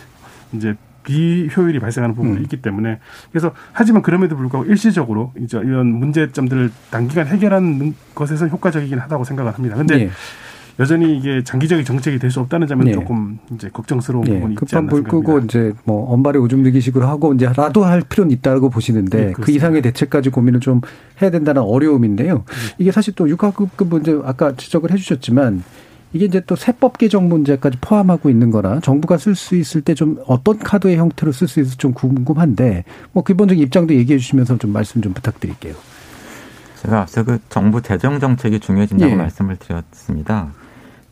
[0.53, 2.41] 이제 비효율이 발생하는 부분이 음.
[2.43, 2.99] 있기 때문에
[3.31, 9.77] 그래서 하지만 그럼에도 불구하고 일시적으로 이제 이런 문제점들을 단기간 해결하는 것에서 효과적이긴 하다고 생각을 합니다.
[9.77, 10.09] 근데 네.
[10.79, 12.91] 여전히 이게 장기적인 정책이 될 수 없다는 점은 네.
[12.91, 14.33] 조금 이제 걱정스러운 네.
[14.35, 15.09] 부분이 있지 않나 생각합니다.
[15.09, 19.51] 끄고 이제 뭐 언발에 오줌 누기식으로 하고 이제 라도 할 필요는 있다고 보시는데 네, 그
[19.51, 20.81] 이상의 대책까지 고민을 좀
[21.21, 22.35] 해야 된다는 어려움인데요.
[22.35, 22.75] 네.
[22.77, 25.63] 이게 사실 또 육하급급 문제 아까 지적을 해주셨지만
[26.13, 30.17] 이게 이제 또 세법 개정 문제까지 포함하고 있는 거라 정부가 쓸 수 있을 때 좀
[30.27, 35.01] 어떤 카드의 형태로 쓸 수 있을지 좀 궁금한데 뭐 기본적인 입장도 얘기해 주시면서 좀 말씀
[35.01, 35.73] 좀 부탁드릴게요.
[36.83, 39.15] 제가 앞서 그 정부 재정 정책이 중요해진다고 예.
[39.15, 40.51] 말씀을 드렸습니다.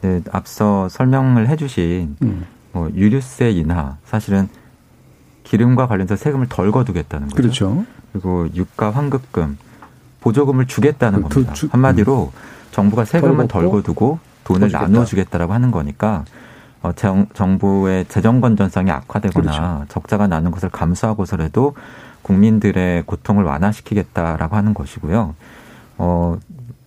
[0.05, 2.45] 네, 앞서 설명을 해주신 음.
[2.71, 4.47] 뭐 유류세 인하 사실은
[5.43, 7.35] 기름과 관련해서 세금을 덜 거두겠다는 거죠.
[7.35, 7.85] 그렇죠.
[8.11, 9.57] 그리고 유가 환급금
[10.21, 11.53] 보조금을 주겠다는 그, 겁니다.
[11.53, 12.39] 주, 한마디로 음.
[12.71, 16.23] 정부가 세금은 덜, 덜 거두고 돈을 나눠 주겠다라고 하는 거니까
[16.83, 19.85] 어, 정, 정부의 재정 건전성이 악화되거나 그렇죠.
[19.89, 21.73] 적자가 나는 것을 감수하고서라도
[22.21, 25.35] 국민들의 고통을 완화시키겠다라고 하는 것이고요.
[25.97, 26.37] 어,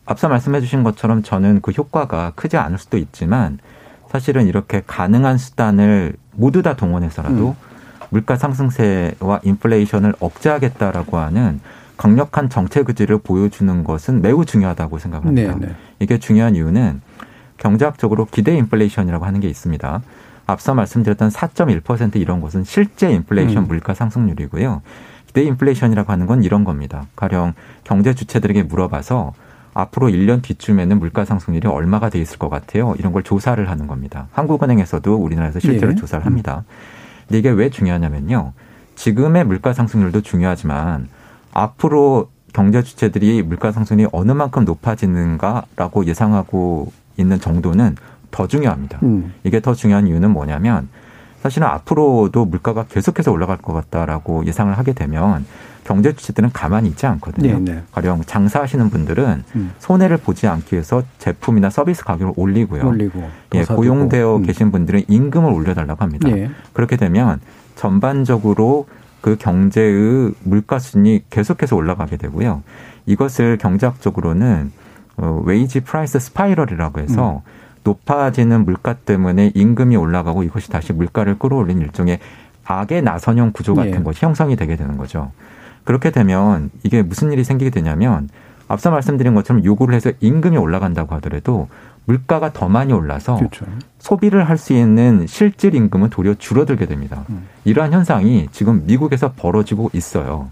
[0.08, 3.58] 앞서 말씀해 주신 것처럼 저는 그 효과가 크지 않을 수도 있지만
[4.08, 7.54] 사실은 이렇게 가능한 수단을 모두 다 동원해서라도 음.
[8.08, 11.60] 물가 상승세와 인플레이션을 억제하겠다라고 하는
[11.98, 15.52] 강력한 정책 의지를 보여주는 것은 매우 중요하다고 생각합니다.
[15.52, 15.66] 네네.
[15.66, 15.74] 네.
[15.98, 17.02] 이게 중요한 이유는
[17.58, 20.00] 경제학적으로 기대 인플레이션이라고 하는 게 있습니다.
[20.46, 23.68] 앞서 말씀드렸던 4.1% 이런 것은 실제 인플레이션 음.
[23.68, 24.80] 물가 상승률이고요.
[25.26, 27.04] 기대 인플레이션이라고 하는 건 이런 겁니다.
[27.14, 27.52] 가령
[27.84, 29.34] 경제 주체들에게 물어봐서
[29.78, 32.96] 앞으로 1년 뒤쯤에는 물가 상승률이 얼마가 돼 있을 것 같아요.
[32.98, 34.26] 이런 걸 조사를 하는 겁니다.
[34.32, 35.94] 한국은행에서도 우리나라에서 실제로 네.
[35.94, 36.64] 조사를 합니다.
[37.28, 38.54] 근데 이게 왜 중요하냐면요.
[38.96, 41.08] 지금의 물가 상승률도 중요하지만
[41.52, 47.94] 앞으로 경제 주체들이 물가 상승률이 어느 만큼 높아지는가라고 예상하고 있는 정도는
[48.32, 48.98] 더 중요합니다.
[49.04, 49.32] 음.
[49.44, 50.88] 이게 더 중요한 이유는 뭐냐면
[51.40, 55.46] 사실은 앞으로도 물가가 계속해서 올라갈 것 같다라고 예상을 하게 되면
[55.88, 57.54] 경제 주체들은 가만히 있지 않거든요.
[57.54, 57.72] 네네.
[57.72, 57.82] 네.
[57.92, 59.72] 가령 장사하시는 분들은 음.
[59.78, 62.86] 손해를 보지 않기 위해서 제품이나 서비스 가격을 올리고요.
[62.86, 64.42] 올리고 예, 고용되어 음.
[64.42, 66.28] 계신 분들은 임금을 올려달라고 합니다.
[66.28, 66.50] 네.
[66.74, 67.40] 그렇게 되면
[67.74, 68.86] 전반적으로
[69.22, 72.62] 그 경제의 물가 수준이 계속해서 올라가게 되고요.
[73.06, 74.70] 이것을 경제학적으로는
[75.16, 77.50] 어, wage price spiral이라고 해서 음.
[77.84, 82.18] 높아지는 물가 때문에 임금이 올라가고 이것이 다시 물가를 끌어올린 일종의
[82.66, 84.02] 악의 나선형 구조 같은 예.
[84.02, 85.32] 것이 형성이 되게 되는 거죠.
[85.88, 88.28] 그렇게 되면 이게 무슨 일이 생기게 되냐면
[88.68, 91.70] 앞서 말씀드린 것처럼 요구를 해서 임금이 올라간다고 하더라도
[92.04, 93.64] 물가가 더 많이 올라서 그렇죠.
[93.98, 97.24] 소비를 할 수 있는 실질 임금은 도리어 줄어들게 됩니다.
[97.30, 97.46] 음.
[97.64, 100.50] 이러한 현상이 지금 미국에서 벌어지고 있어요.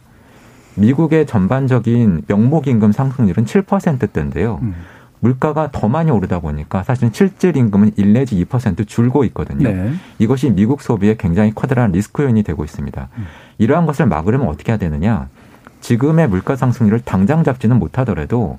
[0.76, 4.60] 미국의 전반적인 명목 임금 상승률은 7%대인데요.
[4.62, 4.74] 음.
[5.20, 9.70] 물가가 더 많이 오르다 보니까 사실은 실질 임금은 1 내지 2% 줄고 있거든요.
[9.70, 9.92] 네.
[10.18, 13.08] 이것이 미국 소비에 굉장히 커다란 리스크 요인이 되고 있습니다.
[13.16, 13.26] 음.
[13.58, 15.28] 이러한 것을 막으려면 어떻게 해야 되느냐?
[15.80, 18.58] 지금의 물가 상승률을 당장 잡지는 못하더라도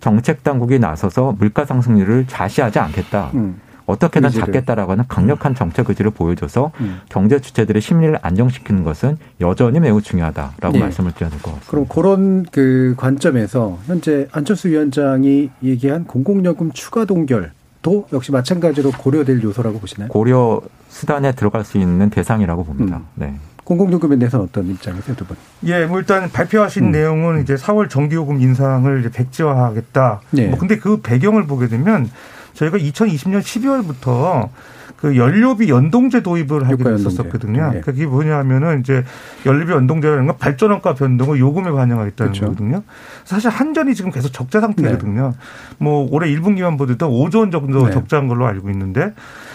[0.00, 3.30] 정책 당국이 나서서 물가 상승률을 좌시하지 않겠다.
[3.34, 3.60] 음.
[3.86, 4.46] 어떻게든 의지를.
[4.46, 7.00] 잡겠다라고 하는 강력한 정책 의지를 보여줘서 음.
[7.08, 10.78] 경제 주체들의 심리를 안정시키는 것은 여전히 매우 중요하다라고 네.
[10.78, 11.70] 말씀을 드려야 될 것 같습니다.
[11.70, 19.42] 그럼 그런 그 관점에서 현재 안철수 위원장이 얘기한 공공요금 추가 동결 도 역시 마찬가지로 고려될
[19.42, 20.08] 요소라고 보시나요?
[20.08, 22.96] 고려 수단에 들어갈 수 있는 대상이라고 봅니다.
[22.96, 23.04] 음.
[23.14, 23.34] 네.
[23.64, 25.36] 공공요금에 대해서 어떤 입장이세요, 두 분?
[25.66, 26.90] 예, 뭐 일단 발표하신 음.
[26.92, 30.20] 내용은 이제 4월 정기요금 인상을 이제 백지화하겠다.
[30.30, 30.48] 네.
[30.48, 32.10] 뭐 근데 그 배경을 보게 되면
[32.54, 34.48] 저희가 2020년 12월부터
[34.96, 37.72] 그 연료비 연동제 도입을 하기로 했었거든요.
[37.74, 37.80] 네.
[37.80, 39.04] 그게 뭐냐면은 이제
[39.44, 42.46] 연료비 연동제라는 건 발전원가 변동을 요금에 반영하겠다는 그렇죠.
[42.46, 42.82] 거거든요.
[43.24, 45.32] 사실 한전이 지금 계속 적자 상태거든요.
[45.32, 45.36] 네.
[45.78, 47.92] 뭐 올해 1분기만 보더라도 5조 원 정도 네.
[47.92, 49.12] 적자한 걸로 알고 있는데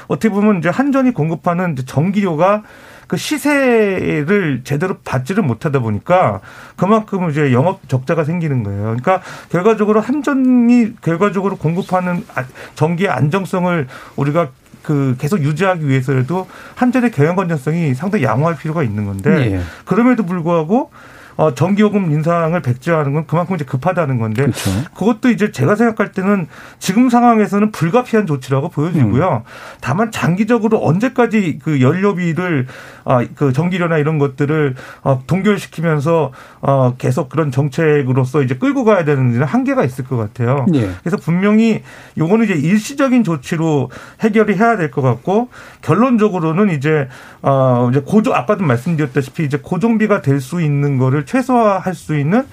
[0.07, 2.63] 어떻게 보면 이제 한전이 공급하는 전기료가
[3.09, 6.41] 그 시세를 제대로 받지를 못하다 보니까
[6.75, 8.83] 그만큼 이제 영업 적자가 생기는 거예요.
[8.83, 12.45] 그러니까 결과적으로 한전이 결과적으로 공급하는 아,
[12.75, 14.49] 전기의 안정성을 우리가
[14.83, 19.61] 그 계속 유지하기 위해서라도 한전의 경영 건전성이 상당히 양호할 필요가 있는 건데 네.
[19.85, 20.91] 그럼에도 불구하고
[21.39, 24.71] 어, 전기요금 인상을 백지화하는 건 그만큼 이제 급하다는 건데 그렇죠.
[24.93, 26.47] 그것도 이제 제가 생각할 때는
[26.79, 29.43] 지금 상황에서는 불가피한 조치라고 보여지고요.
[29.45, 29.49] 음.
[29.79, 32.67] 다만 장기적으로 언제까지 그 연료비를
[33.05, 39.41] 아, 그 전기료나 이런 것들을 어, 동결시키면서 어, 계속 그런 정책으로서 이제 끌고 가야 되는
[39.41, 40.65] 한계가 있을 것 같아요.
[40.73, 40.89] 예.
[40.99, 41.83] 그래서 분명히
[42.17, 45.49] 요거는 이제 일시적인 조치로 해결이 해야 될 것 같고
[45.83, 47.07] 결론적으로는 이제
[47.43, 52.45] 어 이제 고정 아까도 말씀드렸다시피 이제 고정비가 될 수 있는 거를 최소화할 수 있는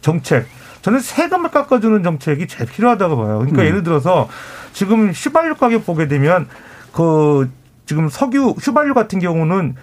[0.00, 0.46] 정책.
[0.82, 3.38] 저는 세금을 깎아주는 정책이 제일 필요하다고 봐요.
[3.38, 3.66] 그러니까 음.
[3.66, 4.28] 예를 들어서
[4.72, 6.48] 지금 휘발유 가격 보게 되면
[6.92, 7.50] 그
[7.86, 9.76] 지금 석유 휘발유 같은 경우는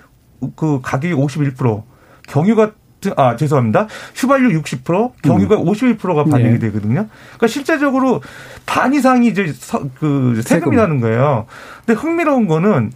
[0.55, 1.83] 그 가격이 51%
[2.27, 2.71] 경유가
[3.15, 3.87] 아 죄송합니다.
[4.15, 5.65] 휘발유 60% 경유가 음.
[5.65, 6.59] 51%가 반영이 네.
[6.59, 7.07] 되거든요.
[7.07, 8.21] 그러니까 실제적으로
[8.67, 11.47] 반 이상이 이제 서, 그 세금이라는 거예요.
[11.83, 12.91] 근데 흥미로운 거는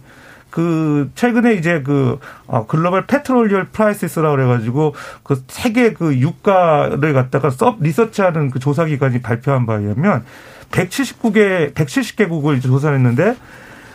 [0.50, 7.76] 그 최근에 이제 그 어, Global Petrol Prices라고 그래가지고 그 세계 그 유가를 갖다가 서
[7.80, 10.24] 리서치하는 그 조사 기관이 발표한 바에 의하면
[10.70, 13.36] 179개 170개국을 조사했는데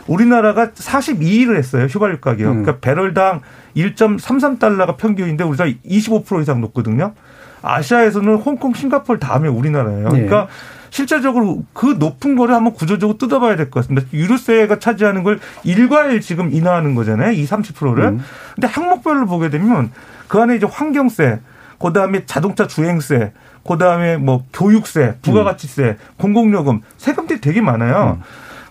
[0.08, 1.86] 우리나라가 42위를 했어요.
[1.86, 2.52] 휘발유 가격.
[2.52, 2.64] 음.
[2.64, 3.42] 그러니까 배럴당
[3.76, 7.14] 1.33달러가 평균인데 우리가 25% 이상 높거든요.
[7.62, 10.10] 아시아에서는 홍콩, 싱가포르 다음에 우리나라예요.
[10.10, 10.26] 네.
[10.26, 10.48] 그러니까
[10.92, 14.08] 실제적으로 그 높은 거를 한번 구조적으로 뜯어봐야 될 것 같습니다.
[14.14, 17.32] 유류세가 차지하는 걸 일괄 지금 인하하는 거잖아요.
[17.32, 18.04] 이 30%를.
[18.04, 18.24] 음.
[18.56, 19.92] 근데 항목별로 보게 되면
[20.28, 21.40] 그 안에 이제 환경세,
[21.80, 23.32] 그 다음에 자동차 주행세,
[23.68, 25.96] 그 다음에 뭐 교육세, 부가가치세, 음.
[26.18, 28.18] 공공요금, 세금들이 되게 많아요.
[28.20, 28.24] 음.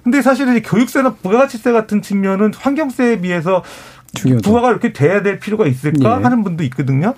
[0.05, 3.63] 근데 사실은 이제 교육세나 부가가치세 같은 측면은 환경세에 비해서
[4.15, 4.43] 중요하죠.
[4.49, 6.23] 부가가 이렇게 돼야 될 필요가 있을까 예.
[6.23, 7.15] 하는 분도 있거든요.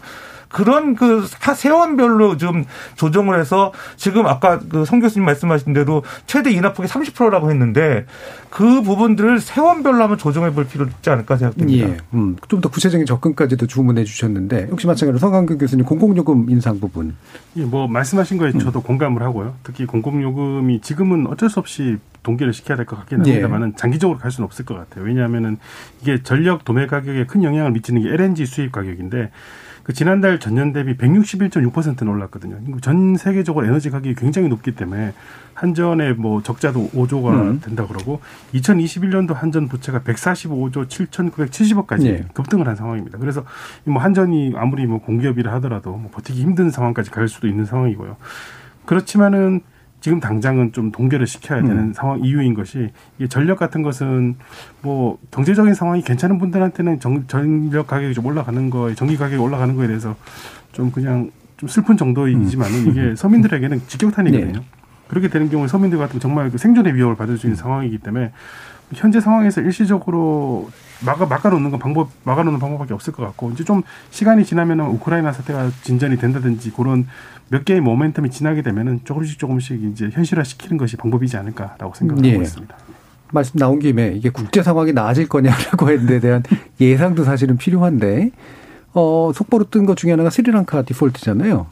[0.52, 2.64] 그런 그 세원별로 좀
[2.96, 8.04] 조정을 해서 지금 아까 그 성 교수님 말씀하신 대로 최대 인하폭이 30%라고 했는데
[8.50, 11.88] 그 부분들을 세원별로 한번 조정해 볼 필요 있지 않을까 생각됩니다.
[11.88, 11.96] 예.
[12.14, 17.16] 음, 좀 더 구체적인 접근까지도 주문해 주셨는데 혹시 마찬가지로 성강규 교수님 공공요금 인상 부분.
[17.56, 18.82] 예, 뭐 말씀하신 거에 저도 음.
[18.82, 19.54] 공감을 하고요.
[19.64, 23.30] 특히 공공요금이 지금은 어쩔 수 없이 동기를 시켜야 될 것 같긴 예.
[23.32, 23.76] 합니다만은 예.
[23.76, 25.04] 장기적으로 갈 수는 없을 것 같아요.
[25.06, 25.58] 왜냐하면은
[26.02, 29.30] 이게 전력 도매 가격에 큰 영향을 미치는 게 LNG 수입 가격인데
[29.82, 32.58] 그 지난달 전년 대비 161.6%는 올랐거든요.
[32.80, 35.12] 전 세계적으로 에너지 가격이 굉장히 높기 때문에
[35.54, 37.60] 한전의 뭐 적자도 5조가 음.
[37.60, 38.20] 된다 그러고
[38.54, 42.24] 2021년도 한전 부채가 145조 7,970억까지 네.
[42.32, 43.18] 급등을 한 상황입니다.
[43.18, 43.44] 그래서
[43.84, 48.16] 뭐 한전이 아무리 뭐 공기업이라 하더라도 뭐 버티기 힘든 상황까지 갈 수도 있는 상황이고요.
[48.86, 49.60] 그렇지만은
[50.02, 51.92] 지금 당장은 좀 동결을 시켜야 되는 음.
[51.92, 54.34] 상황 이유인 것이 이게 전력 같은 것은
[54.82, 59.86] 뭐 경제적인 상황이 괜찮은 분들한테는 정, 전력 가격이 좀 올라가는 거에 전기 가격이 올라가는 거에
[59.86, 60.16] 대해서
[60.72, 62.90] 좀 그냥 좀 슬픈 정도이지만은 음.
[62.90, 64.52] 이게 서민들에게는 직격탄이거든요.
[64.58, 64.66] 네.
[65.06, 67.62] 그렇게 되는 경우에 서민들 같은 정말 그 생존의 위협을 받을 수 있는 음.
[67.62, 68.32] 상황이기 때문에
[68.94, 70.70] 현재 상황에서 일시적으로
[71.04, 75.70] 막아 막아놓는 건 방법 막아놓는 방법밖에 없을 것 같고 이제 좀 시간이 지나면은 우크라이나 사태가
[75.82, 77.06] 진전이 된다든지 그런
[77.48, 82.30] 몇 개의 모멘텀이 지나게 되면은 조금씩 조금씩 이제 현실화 시키는 것이 방법이지 않을까라고 생각을 예.
[82.32, 82.74] 하고 있습니다.
[83.32, 86.42] 말씀 나온 김에 이게 국제 상황이 나아질 거냐라고 했는데 대한
[86.80, 88.30] 예상도 사실은 필요한데
[88.94, 91.66] 어 속보로 뜬 것 중에 하나가 스리랑카 디폴트잖아요.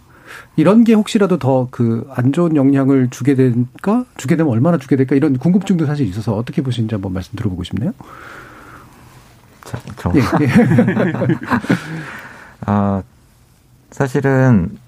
[0.56, 4.04] 이런 게 혹시라도 더 그 안 좋은 영향을 주게 될까?
[4.16, 5.14] 주게 되면 얼마나 주게 될까?
[5.16, 7.92] 이런 궁금증도 사실 있어서 어떻게 보시는지 한번 말씀 들어보고 싶네요.
[9.64, 10.12] 저, 저.
[10.16, 10.48] 예, 예.
[12.66, 13.02] 아,
[13.90, 14.78] 사실은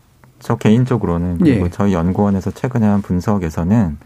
[0.41, 1.71] 저 개인적으로는 그리고 예.
[1.71, 3.97] 저희 연구원에서 최근에 한 분석에서는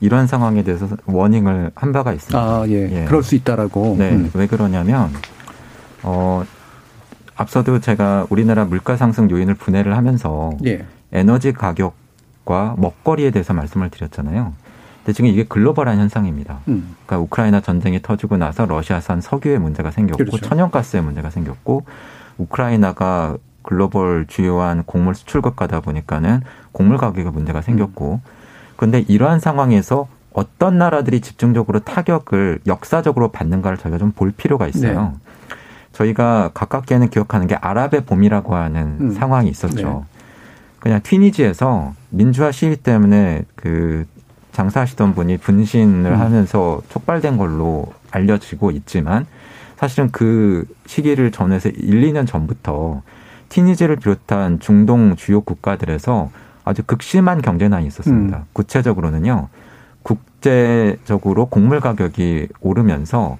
[0.00, 2.38] 이런 상황에 대해서 워닝을 한 바가 있습니다.
[2.38, 3.02] 아, 예.
[3.02, 3.04] 예.
[3.06, 3.96] 그럴 수 있다라고.
[3.98, 4.10] 네.
[4.10, 4.30] 음.
[4.34, 5.10] 왜 그러냐면,
[6.02, 6.44] 어,
[7.36, 10.84] 앞서도 제가 우리나라 물가 상승 요인을 분해를 하면서 예.
[11.12, 14.52] 에너지 가격과 먹거리에 대해서 말씀을 드렸잖아요.
[14.98, 16.60] 근데 지금 이게 글로벌한 현상입니다.
[16.68, 16.94] 음.
[17.04, 20.38] 그러니까 우크라이나 전쟁이 터지고 나서 러시아산 석유의 문제가 생겼고 그렇죠.
[20.38, 21.84] 천연가스의 문제가 생겼고
[22.38, 26.40] 우크라이나가 글로벌 주요한 곡물 수출국가다 보니까는
[26.72, 28.20] 곡물 가격의 문제가 생겼고
[28.76, 35.02] 그런데 이러한 상황에서 어떤 나라들이 집중적으로 타격을 역사적으로 받는가를 저희가 좀 볼 필요가 있어요.
[35.14, 35.23] 네.
[35.94, 39.10] 저희가 가깝게는 기억하는 게 아랍의 봄이라고 하는 음.
[39.12, 40.04] 상황이 있었죠.
[40.06, 40.20] 네.
[40.80, 44.04] 그냥 튀니지에서 민주화 시위 때문에 그
[44.52, 46.20] 장사하시던 분이 분신을 음.
[46.20, 49.26] 하면서 촉발된 걸로 알려지고 있지만
[49.76, 53.02] 사실은 그 시기를 전해서 1, 2년 전부터
[53.48, 56.30] 티니지를 비롯한 중동 주요 국가들에서
[56.64, 58.38] 아주 극심한 경제난이 있었습니다.
[58.38, 58.44] 음.
[58.52, 59.48] 구체적으로는요.
[60.02, 63.38] 국제적으로 곡물 가격이 오르면서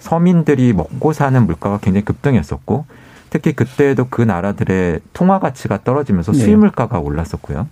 [0.00, 2.86] 서민들이 먹고 사는 물가가 굉장히 급등했었고
[3.30, 6.56] 특히 그때에도 그 나라들의 통화 가치가 떨어지면서 수입 네.
[6.56, 7.68] 물가가 올랐었고요.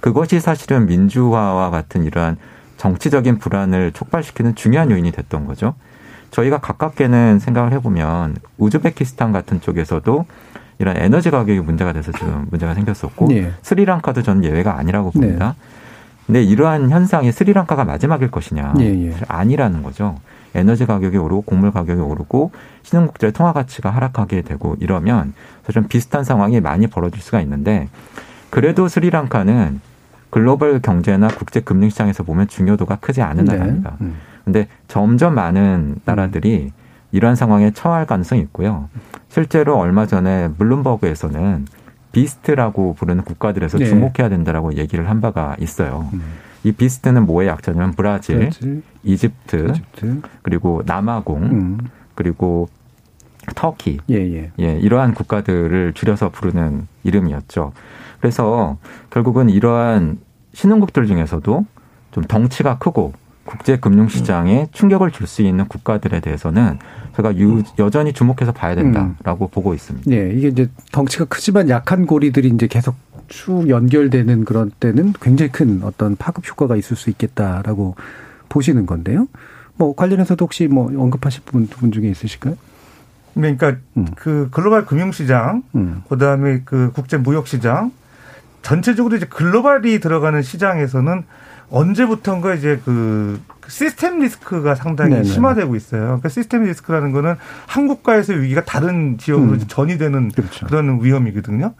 [0.00, 2.36] 그것이 사실은 민주화와 같은 이러한
[2.76, 5.74] 정치적인 불안을 촉발시키는 중요한 요인이 됐던 거죠.
[6.30, 10.26] 저희가 가깝게는 생각을 해보면 우즈베키스탄 같은 쪽에서도
[10.78, 13.52] 이런 에너지 가격이 문제가 돼서 지금 문제가 생겼었고 네.
[13.62, 15.56] 스리랑카도 저는 예외가 아니라고 봅니다.
[15.58, 15.70] 네.
[16.26, 19.14] 근데 이러한 현상이 스리랑카가 마지막일 것이냐 예, 예.
[19.26, 20.16] 아니라는 거죠.
[20.54, 22.50] 에너지 가격이 오르고 곡물 가격이 오르고
[22.82, 25.34] 신흥국들의 통화 가치가 하락하게 되고 이러면
[25.72, 27.88] 좀 비슷한 상황이 많이 벌어질 수가 있는데
[28.50, 29.80] 그래도 스리랑카는
[30.30, 33.56] 글로벌 경제나 국제 금융 시장에서 보면 중요도가 크지 않은 네.
[33.56, 33.96] 나라입니다.
[34.00, 34.16] 음.
[34.44, 36.72] 근데 점점 많은 나라들이
[37.12, 38.88] 이러한 상황에 처할 가능성이 있고요.
[39.28, 41.66] 실제로 얼마 전에 물룸버그에서는
[42.12, 43.86] 비스트라고 부르는 국가들에서 네.
[43.86, 46.08] 주목해야 된다라고 얘기를 한 바가 있어요.
[46.12, 46.22] 음.
[46.64, 51.78] 이 비스트는 뭐의 약자냐면 브라질, 브라질 이집트, 이집트, 그리고 남아공, 음.
[52.14, 52.68] 그리고
[53.54, 54.50] 터키, 예, 예.
[54.60, 57.72] 예, 이러한 국가들을 줄여서 부르는 이름이었죠.
[58.20, 58.76] 그래서
[59.08, 60.18] 결국은 이러한
[60.52, 61.64] 신흥국들 중에서도
[62.12, 66.78] 좀 덩치가 크고 국제 금융 시장에 충격을 줄 수 있는 국가들에 대해서는
[67.16, 69.48] 제가 유, 여전히 주목해서 봐야 된다라고 음.
[69.50, 70.08] 보고 있습니다.
[70.08, 72.94] 네, 이게 이제 덩치가 크지만 약한 고리들이 이제 계속
[73.30, 77.94] 쭉 연결되는 그런 때는 굉장히 큰 어떤 파급 효과가 있을 수 있겠다라고
[78.48, 79.28] 보시는 건데요.
[79.76, 82.56] 뭐 관련해서도 혹시 뭐 언급하실 부분 부분 중에 있으실까요?
[83.34, 84.06] 그러니까 음.
[84.16, 86.02] 그 글로벌 금융시장, 음.
[86.08, 87.92] 그다음에 그 국제 무역시장
[88.62, 91.24] 전체적으로 이제 글로벌이 들어가는 시장에서는
[91.70, 95.24] 언제부턴가 이제 그 시스템 리스크가 상당히 네네.
[95.24, 96.02] 심화되고 있어요.
[96.02, 99.64] 그러니까 시스템 리스크라는 거는 한 국가에서의 위기가 다른 지역으로 음.
[99.68, 100.66] 전이되는 그렇죠.
[100.66, 101.72] 그런 위험이거든요.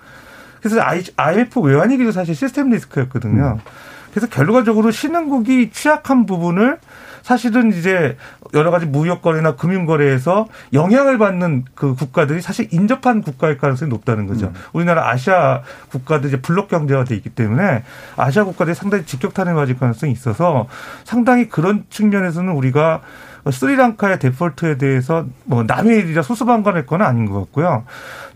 [0.60, 0.80] 그래서
[1.16, 3.58] IMF 외환위기도 사실 시스템 리스크였거든요.
[3.58, 3.70] 음.
[4.10, 6.78] 그래서 결과적으로 신흥국이 취약한 부분을
[7.22, 8.16] 사실은 이제
[8.54, 14.46] 여러 가지 무역거래나 금융거래에서 영향을 받는 그 국가들이 사실 인접한 국가일 가능성이 높다는 거죠.
[14.46, 14.54] 음.
[14.72, 17.84] 우리나라 아시아 국가들 이제 블록 경제가 돼 있기 때문에
[18.16, 20.66] 아시아 국가들이 상당히 직격탄을 맞을 가능성이 있어서
[21.04, 23.02] 상당히 그런 측면에서는 우리가
[23.50, 27.84] 스리랑카의 데폴트에 대해서 뭐 남의 일이라 소수방관할 건 아닌 것 같고요.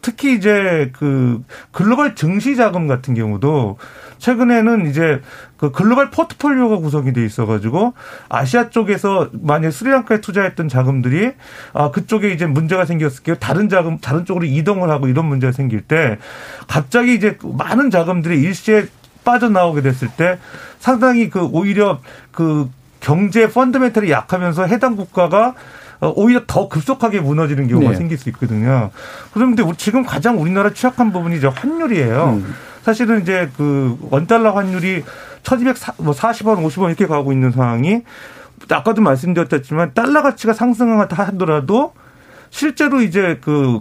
[0.04, 1.42] 특히 이제 그
[1.72, 3.78] 글로벌 증시 자금 같은 경우도
[4.18, 5.22] 최근에는 이제
[5.56, 7.94] 그 글로벌 포트폴리오가 구성이 돼 있어가지고
[8.28, 11.32] 아시아 쪽에서 만약 스리랑카에 투자했던 자금들이
[11.72, 15.80] 아 그쪽에 이제 문제가 생겼을 때 다른 자금 다른 쪽으로 이동을 하고 이런 문제가 생길
[15.80, 16.18] 때
[16.68, 18.84] 갑자기 이제 많은 자금들이 일시에
[19.24, 20.38] 빠져나오게 됐을 때
[20.80, 22.00] 상당히 그 오히려
[22.30, 22.68] 그
[23.00, 25.54] 경제 펀드멘털이 약하면서 해당 국가가 어,
[26.10, 27.96] 오히려 더 급속하게 무너지는 경우가 네.
[27.96, 28.90] 생길 수 있거든요.
[29.32, 32.40] 그런데 지금 가장 우리나라 취약한 부분이 이제 환율이에요.
[32.40, 32.54] 음.
[32.82, 35.04] 사실은 이제 그 원달러 환율이
[35.42, 38.02] 1240원, 뭐 50원 이렇게 가고 있는 상황이
[38.70, 41.92] 아까도 말씀드렸지만 달러 가치가 상승하다 하더라도
[42.50, 43.80] 실제로 이제 그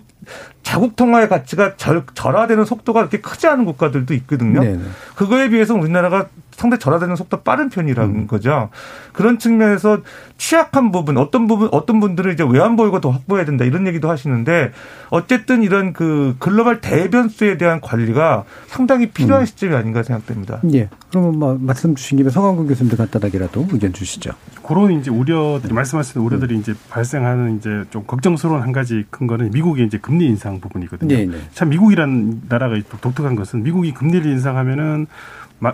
[0.64, 4.62] 자국 통화의 가치가 절, 절하되는 속도가 그렇게 크지 않은 국가들도 있거든요.
[4.62, 4.80] 네네.
[5.16, 8.28] 그거에 비해서 우리나라가 상당히 절하되는 속도 빠른 편이라는 음.
[8.28, 8.70] 거죠.
[9.12, 10.00] 그런 측면에서
[10.38, 14.72] 취약한 부분, 어떤 부분, 어떤 분들은 이제 외환 보유가 더 확보해야 된다 이런 얘기도 하시는데
[15.10, 19.46] 어쨌든 이런 그 글로벌 대변수에 대한 관리가 상당히 필요한 음.
[19.46, 20.60] 시점이 아닌가 생각됩니다.
[20.74, 20.90] 예.
[21.10, 24.32] 그러면 뭐 말씀 주신 김에 성광근 교수님도 간단하게라도 의견 주시죠.
[24.64, 26.60] 그런 이제 우려들이 말씀하신 우려들이 음.
[26.62, 31.16] 이제 발생하는 이제 좀 걱정스러운 한 가지 큰 거는 미국의 이제 금리 인상 부분이거든요.
[31.16, 31.38] 네, 네.
[31.54, 35.08] 참 미국이라는 나라가 독특한 것은 미국이 금리를 인상하면은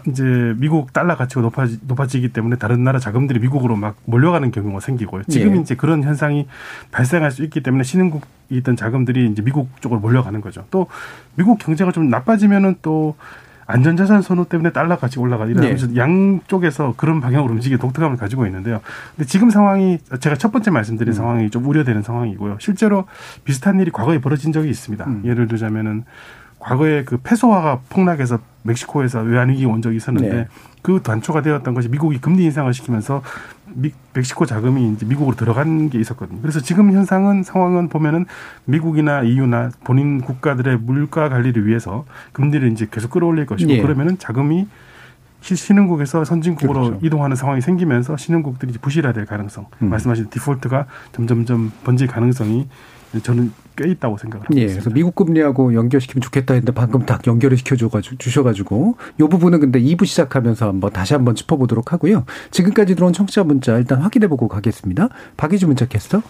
[0.08, 5.24] 이제 미국 달러 가치가 높아지, 높아지기 때문에 다른 나라 자금들이 미국으로 막 몰려가는 경우가 생기고요.
[5.28, 5.62] 지금 예.
[5.62, 6.48] 이제 그런 현상이
[6.92, 10.66] 발생할 수 있기 때문에 신흥국이 있던 자금들이 이제 미국 쪽으로 몰려가는 거죠.
[10.70, 10.88] 또
[11.36, 13.16] 미국 경제가 좀 나빠지면은 또
[13.70, 15.96] 안전자산 선호 때문에 달러 가치 올라가 이러면서 네.
[15.98, 18.82] 양쪽에서 그런 방향으로 움직이는 독특함을 가지고 있는데요.
[19.16, 21.14] 근데 지금 상황이 제가 첫 번째 말씀드린 음.
[21.14, 22.58] 상황이 좀 우려되는 상황이고요.
[22.60, 23.06] 실제로
[23.44, 25.06] 비슷한 일이 과거에 벌어진 적이 있습니다.
[25.06, 25.22] 음.
[25.24, 26.04] 예를 들자면은
[26.58, 30.48] 과거에 그 페소화가 폭락해서 멕시코에서 외환위기 온 적이 있었는데 네.
[30.82, 33.22] 그 단초가 되었던 것이 미국이 금리 인상을 시키면서
[33.74, 36.42] 미, 멕시코 자금이 이제 미국으로 들어간 게 있었거든요.
[36.42, 38.26] 그래서 지금 현상은 상황은 보면은
[38.66, 43.82] 미국이나 EU나 본인 국가들의 물가 관리를 위해서 금리를 이제 계속 끌어올릴 것이고 네.
[43.82, 44.68] 그러면은 자금이
[45.42, 47.00] 신흥국에서 선진국으로 그렇죠.
[47.02, 49.90] 이동하는 상황이 생기면서 신흥국들이 부실화될 가능성, 음.
[49.90, 52.68] 말씀하신 디폴트가 점점점 번질 가능성이
[53.24, 54.62] 저는 꽤 있다고 생각을 합니다.
[54.62, 59.82] 예, 그래서 미국 금리하고 연결시키면 좋겠다 했는데 방금 딱 연결을 시켜줘가지고 주셔가지고 이 부분은 근데
[59.82, 62.26] 2부 시작하면서 한번 다시 한번 짚어보도록 하고요.
[62.52, 65.10] 지금까지 들어온 청취자 문자 일단 확인해보고 가겠습니다.
[65.38, 66.22] 박희주 문자 캐스터.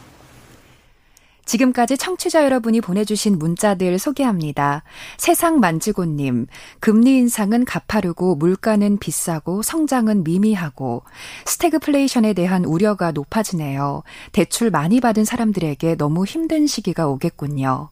[1.49, 4.83] 지금까지 청취자 여러분이 보내주신 문자들 소개합니다.
[5.17, 6.45] 세상 만지고님,
[6.79, 11.01] 금리 인상은 가파르고 물가는 비싸고 성장은 미미하고
[11.45, 14.03] 스태그플레이션에 대한 우려가 높아지네요.
[14.31, 17.89] 대출 많이 받은 사람들에게 너무 힘든 시기가 오겠군요.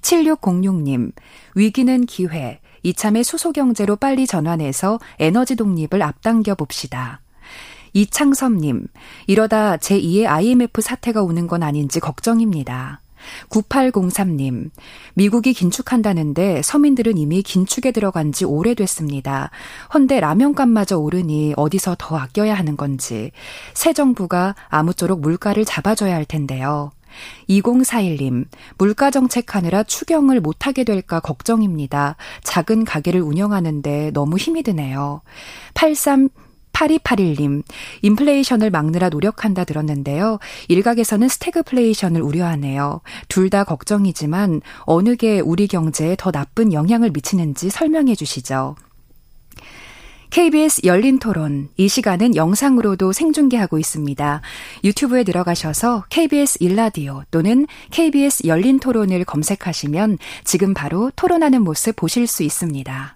[0.00, 1.12] 7606님,
[1.54, 2.60] 위기는 기회.
[2.82, 7.20] 이참에 수소경제로 빨리 전환해서 에너지 독립을 앞당겨 봅시다.
[7.96, 8.88] 이창섭님,
[9.26, 13.00] 이러다 제2의 IMF 사태가 오는 건 아닌지 걱정입니다.
[13.48, 14.68] 9803님,
[15.14, 19.50] 미국이 긴축한다는데 서민들은 이미 긴축에 들어간 지 오래됐습니다.
[19.94, 23.30] 헌데 라면값마저 오르니 어디서 더 아껴야 하는 건지.
[23.72, 26.90] 새 정부가 아무쪼록 물가를 잡아줘야 할 텐데요.
[27.48, 28.44] 2041님,
[28.76, 32.16] 물가 정책하느라 추경을 못하게 될까 걱정입니다.
[32.44, 35.22] 작은 가게를 운영하는데 너무 힘이 드네요.
[35.72, 36.28] 83
[36.76, 37.62] 8281님,
[38.02, 40.38] 인플레이션을 막느라 노력한다 들었는데요.
[40.68, 43.00] 일각에서는 스태그플레이션을 우려하네요.
[43.28, 48.74] 둘 다 걱정이지만 어느 게 우리 경제에 더 나쁜 영향을 미치는지 설명해 주시죠.
[50.30, 51.68] KBS 열린 토론.
[51.76, 54.42] 이 시간은 영상으로도 생중계하고 있습니다.
[54.82, 62.42] 유튜브에 들어가셔서 KBS 1라디오 또는 KBS 열린 토론을 검색하시면 지금 바로 토론하는 모습 보실 수
[62.42, 63.15] 있습니다.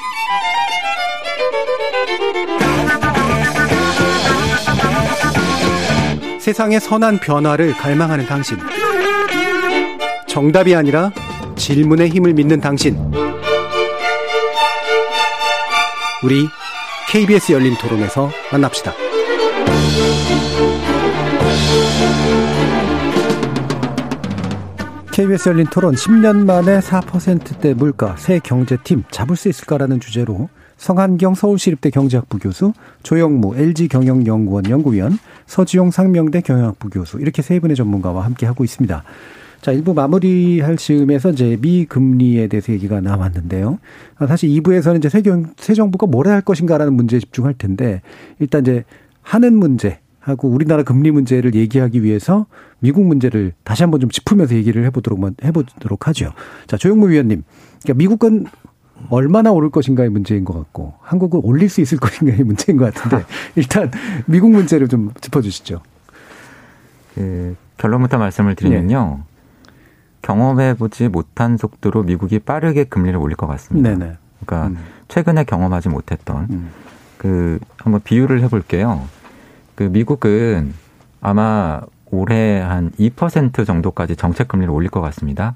[6.41, 8.57] 세상의 선한 변화를 갈망하는 당신.
[10.27, 11.11] 정답이 아니라
[11.55, 12.97] 질문의 힘을 믿는 당신.
[16.23, 16.47] 우리
[17.11, 18.91] KBS 열린 토론에서 만납시다.
[25.11, 30.49] KBS 열린 토론 10년 만에 4%대 물가 새 경제팀 잡을 수 있을까라는 주제로
[30.81, 32.73] 성한경 서울시립대 경제학부 교수,
[33.03, 39.03] 조영무 LG경영연구원 연구위원, 서지용 상명대 경영학부 교수 이렇게 세 분의 전문가와 함께 하고 있습니다.
[39.61, 43.77] 자, 일부 마무리할 즈음에서 이제 미 금리에 대해서 얘기가 나왔는데요.
[44.27, 48.01] 사실 2부에서는 이제 새, 경, 새 정부가 뭘할 것인가라는 문제에 집중할 텐데
[48.39, 48.83] 일단 이제
[49.21, 52.47] 하는 문제 하고 우리나라 금리 문제를 얘기하기 위해서
[52.79, 56.33] 미국 문제를 다시 한번 좀 짚으면서 얘기를 해보도록 해보도록 하죠.
[56.65, 57.43] 자 조영무 위원님,
[57.83, 58.47] 그러니까 미국은
[59.09, 63.25] 얼마나 오를 것인가의 문제인 것 같고 한국은 올릴 수 있을 것인가의 문제인 것 같은데
[63.55, 63.91] 일단
[64.25, 65.81] 미국 문제를 좀 짚어주시죠.
[67.15, 69.19] 그 결론부터 말씀을 드리면요.
[69.19, 69.31] 네.
[70.21, 73.89] 경험해보지 못한 속도로 미국이 빠르게 금리를 올릴 것 같습니다.
[73.89, 74.17] 네네.
[74.45, 74.85] 그러니까 음.
[75.07, 76.69] 최근에 경험하지 못했던 음.
[77.17, 79.07] 그 한번 비유를 해볼게요.
[79.75, 80.73] 그 미국은
[81.21, 81.81] 아마
[82.11, 85.55] 올해 한 2% 정도까지 정책 금리를 올릴 것 같습니다.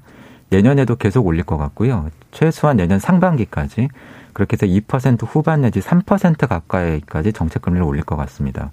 [0.56, 2.08] 내년에도 계속 올릴 것 같고요.
[2.30, 3.88] 최소한 내년 상반기까지
[4.32, 8.70] 그렇게 해서 2% 후반 내지 3% 가까이까지 정책 금리를 올릴 것 같습니다.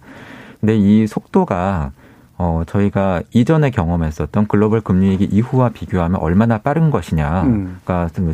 [0.59, 1.91] 근데 이 속도가
[2.37, 7.79] 어 저희가 이전에 경험했었던 글로벌 금리 위기 이후와 비교하면 얼마나 빠른 것이냐가 음.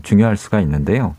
[0.04, 1.16] 중요할 수가 있는데요.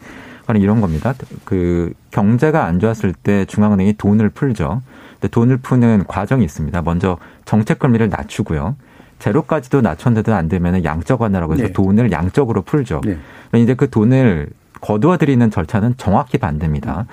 [0.47, 1.15] 바로 이런 겁니다.
[1.45, 4.83] 그 경제가 안 좋았을 때 중앙은행이 돈을 풀죠.
[5.15, 6.81] 근데 돈을 푸는 과정이 있습니다.
[6.83, 8.77] 먼저 정책 금리를 낮추고요.
[9.21, 11.73] 제로까지도 낮췄는데도 안 되면 양적 완화라고 해서 네.
[11.73, 13.01] 돈을 양적으로 풀죠.
[13.05, 13.19] 네.
[13.55, 14.49] 이제 그 돈을
[14.81, 17.07] 거두어 들이는 절차는 정확히 반대입니다.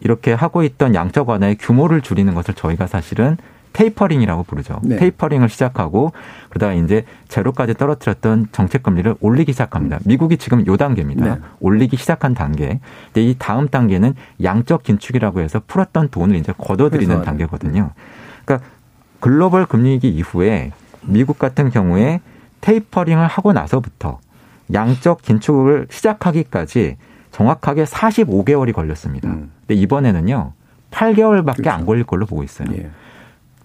[0.00, 3.38] 이렇게 하고 있던 양적 완화의 규모를 줄이는 것을 저희가 사실은
[3.72, 4.80] tapering이라고 부르죠.
[4.82, 4.96] 네.
[4.96, 6.12] tapering을 시작하고
[6.48, 9.98] 그러다가 이제 제로까지 떨어뜨렸던 정책 금리를 올리기 시작합니다.
[10.04, 11.34] 미국이 지금 요 단계입니다.
[11.34, 11.40] 네.
[11.60, 12.80] 올리기 시작한 단계.
[13.06, 17.90] 근데 이 다음 단계는 양적 긴축이라고 해서 풀었던 돈을 이제 걷어들이는 단계거든요.
[18.44, 18.66] 그러니까
[19.20, 20.72] 글로벌 금리위기 이후에
[21.02, 22.20] 미국 같은 경우에
[22.60, 24.20] 테이퍼링을 하고 나서부터
[24.72, 26.96] 양적 긴축을 시작하기까지
[27.30, 29.28] 정확하게 45개월이 걸렸습니다.
[29.28, 29.52] 음.
[29.60, 30.52] 근데 이번에는요.
[30.90, 31.70] 8개월밖에 그렇죠.
[31.70, 32.68] 안 걸릴 걸로 보고 있어요.
[32.76, 32.90] 예.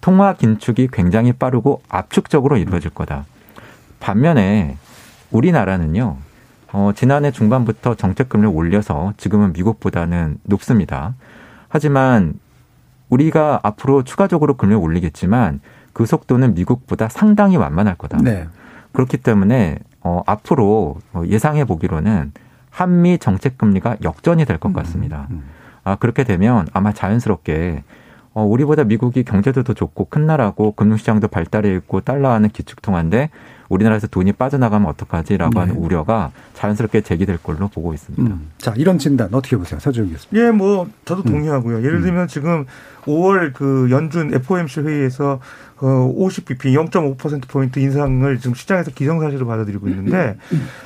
[0.00, 3.24] 통화 긴축이 굉장히 빠르고 압축적으로 이루어질 거다.
[4.00, 4.76] 반면에
[5.30, 6.16] 우리나라는요.
[6.72, 11.14] 어, 지난해 중반부터 정책금리를 올려서 지금은 미국보다는 높습니다.
[11.68, 12.34] 하지만
[13.08, 15.60] 우리가 앞으로 추가적으로 금리를 올리겠지만
[15.92, 18.18] 그 속도는 미국보다 상당히 완만할 거다.
[18.18, 18.48] 네.
[18.92, 22.32] 그렇기 때문에 어, 앞으로 예상해 보기로는
[22.70, 25.26] 한미 정책 금리가 역전이 될것 음, 같습니다.
[25.30, 25.42] 음, 음.
[25.84, 27.84] 아, 그렇게 되면 아마 자연스럽게
[28.34, 33.30] 어, 우리보다 미국이 경제도 더 좋고 큰 나라고 금융시장도 발달해 있고 달러하는 기축통화인데
[33.72, 35.60] 우리나라에서 돈이 빠져나가면 어떡하지라고 네.
[35.60, 38.22] 하는 우려가 자연스럽게 제기될 걸로 보고 있습니다.
[38.34, 38.50] 음.
[38.58, 39.80] 자, 이런 진단 어떻게 보세요?
[39.80, 40.44] 서준 교수님.
[40.46, 41.32] 예, 뭐 저도 음.
[41.32, 41.78] 동의하고요.
[41.78, 41.84] 음.
[41.84, 42.66] 예를 들면 지금
[43.04, 45.40] 5월 그 연준 FOMC 회의에서
[45.78, 50.36] 어 50bp 0.5% 포인트 인상을 지금 시장에서 기정사실로 받아들이고 있는데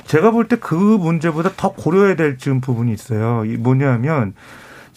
[0.05, 3.43] 제가 볼 때 그 문제보다 더 고려해야 될 지금 부분이 있어요.
[3.59, 4.33] 뭐냐면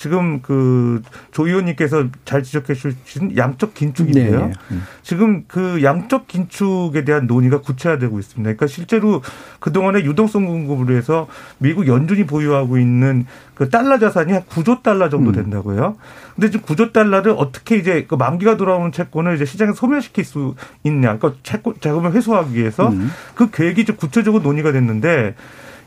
[0.00, 4.40] 지금 그 조 의원님께서 잘 지적해 주신 양적 긴축인데요.
[4.40, 4.52] 네, 네.
[4.70, 4.82] 음.
[5.02, 8.42] 지금 그 양적 긴축에 대한 논의가 구체화되고 있습니다.
[8.42, 9.22] 그러니까 실제로
[9.60, 11.28] 그동안에 유동성 공급을 위해서
[11.58, 15.34] 미국 연준이 보유하고 있는 그 달러 자산이 한 9조 달러 정도 음.
[15.34, 15.96] 된다고요.
[16.34, 21.18] 근데 지금 9조 달러를 어떻게 이제 그 만기가 돌아오는 채권을 이제 시장에 소멸시킬 수 있냐.
[21.18, 23.10] 그러니까 채권 자금을 회수하기 위해서 음.
[23.34, 25.34] 그 계획이 좀 구체적으로 논의가 됐는데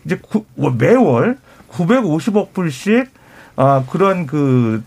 [0.06, 0.46] 이제 구,
[0.78, 1.38] 매월
[1.72, 3.23] 950억 불씩
[3.56, 4.84] 아 그런 그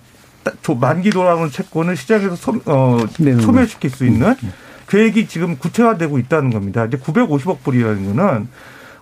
[0.78, 2.98] 만기 돌아오는 채권을 시장에서 소, 어,
[3.40, 4.52] 소멸시킬 수 있는 음.
[4.88, 6.84] 계획이 지금 구체화되고 있다는 겁니다.
[6.84, 8.48] 이제 950억 불이라는 거는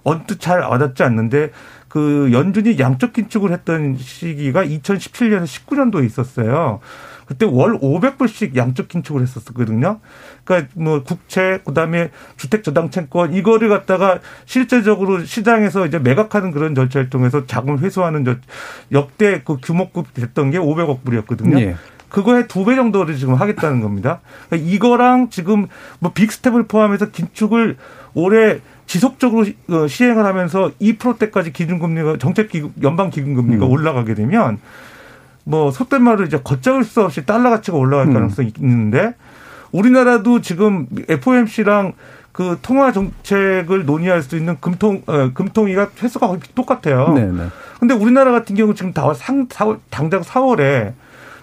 [0.02, 1.50] 언뜻 잘 와닿지 않는데
[1.88, 6.80] 그 연준이 양적 긴축을 했던 시기가 2017년에서 19년도에 있었어요.
[7.26, 10.00] 그때 월 500불씩 양적 긴축을 했었거든요.
[10.44, 17.10] 그러니까 뭐 국채 그다음에 주택 저당 채권 이거를 갖다가 실제적으로 시장에서 이제 매각하는 그런 절차를
[17.10, 18.36] 통해서 자금을 회수하는 저
[18.92, 21.58] 역대 그 규모급 됐던 게 500억 불이었거든요.
[21.60, 21.76] 예.
[22.08, 24.20] 그거의 두 배 정도를 지금 하겠다는 겁니다.
[24.48, 25.66] 그러니까 이거랑 지금
[25.98, 27.76] 뭐 빅스텝을 포함해서 긴축을
[28.14, 33.70] 올해 지속적으로 어, 시행을 하면서 2%대까지 기준금리가 정책 기금 연방 기준금리가 음.
[33.70, 34.58] 올라가게 되면
[35.44, 38.14] 뭐 속된 말로 이제 걷잡을 수 없이 달러 가치가 올라갈 음.
[38.14, 39.14] 가능성이 있는데
[39.72, 41.92] 우리나라도 지금 FOMC랑
[42.32, 47.12] 그 통화 정책을 논의할 수 있는 금통 어, 금통위가 횟수가 거의 똑같아요.
[47.12, 47.46] 네, 네.
[47.78, 50.94] 근데 우리나라 같은 경우 지금 다 상, 4월, 당장 4월에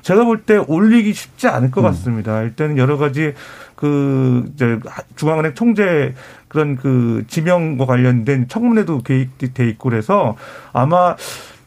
[0.01, 1.83] 제가 볼 때 올리기 쉽지 않을 것 음.
[1.85, 2.41] 같습니다.
[2.41, 3.33] 일단은 여러 가지
[3.75, 4.79] 그 이제
[5.15, 6.13] 중앙은행 총재
[6.47, 10.35] 그런 그 지명과 관련된 청문회도 계획돼 있고 그래서
[10.73, 11.15] 아마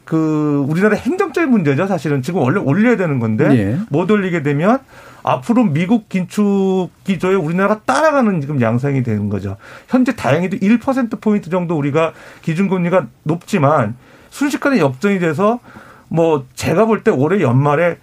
[0.05, 3.77] 그 우리나라 행정적인 문제죠 사실은 지금 원래 올려야 되는 건데 예.
[3.89, 4.79] 못 올리게 되면
[5.23, 9.57] 앞으로 미국 긴축 기조에 우리나라가 따라가는 지금 양상이 되는 거죠.
[9.87, 13.95] 현재 다행히도 1% 포인트 정도 우리가 기준금리가 높지만
[14.29, 15.59] 순식간에 역전이 돼서
[16.07, 17.97] 뭐 제가 볼 때 올해 연말에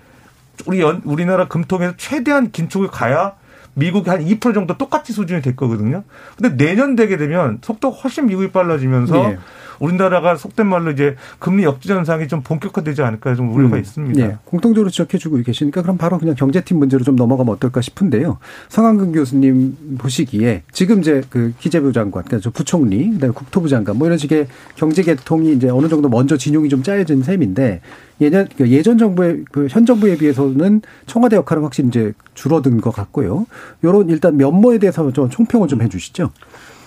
[0.66, 3.34] 우리 연, 우리나라 금통에서 최대한 긴축을 가야
[3.74, 6.02] 미국이 한 2% 정도 똑같이 수준이 될 거거든요.
[6.36, 9.38] 근데 내년 되게 되면 속도가 훨씬 미국이 빨라지면서 네.
[9.82, 13.80] 우리나라가 속된 말로 이제 금리 역지 현상이 좀 본격화되지 않을까 좀 우려가 음.
[13.80, 14.26] 있습니다.
[14.26, 14.36] 네.
[14.44, 18.38] 공통적으로 지적해 주고 계시니까 그럼 바로 그냥 경제팀 문제로 좀 넘어가면 어떨까 싶은데요.
[18.68, 24.18] 성한근 교수님 보시기에 지금 이제 그 기재부 장관, 그러니까 부총리, 그다음에 국토부 장관 뭐 이런
[24.18, 27.80] 식의 경제 개통이 이제 어느 정도 먼저 진용이 좀 짜여진 셈인데
[28.20, 33.46] 예전 그 예전 정부의 그 현 정부에 비해서는 청와대 역할은 확실히 이제 줄어든 것 같고요.
[33.82, 36.30] 요런 일단 면모에 대해서 좀 총평을 좀 해주시죠.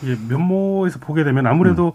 [0.06, 1.92] 예, 면모에서 보게 되면 아무래도 음.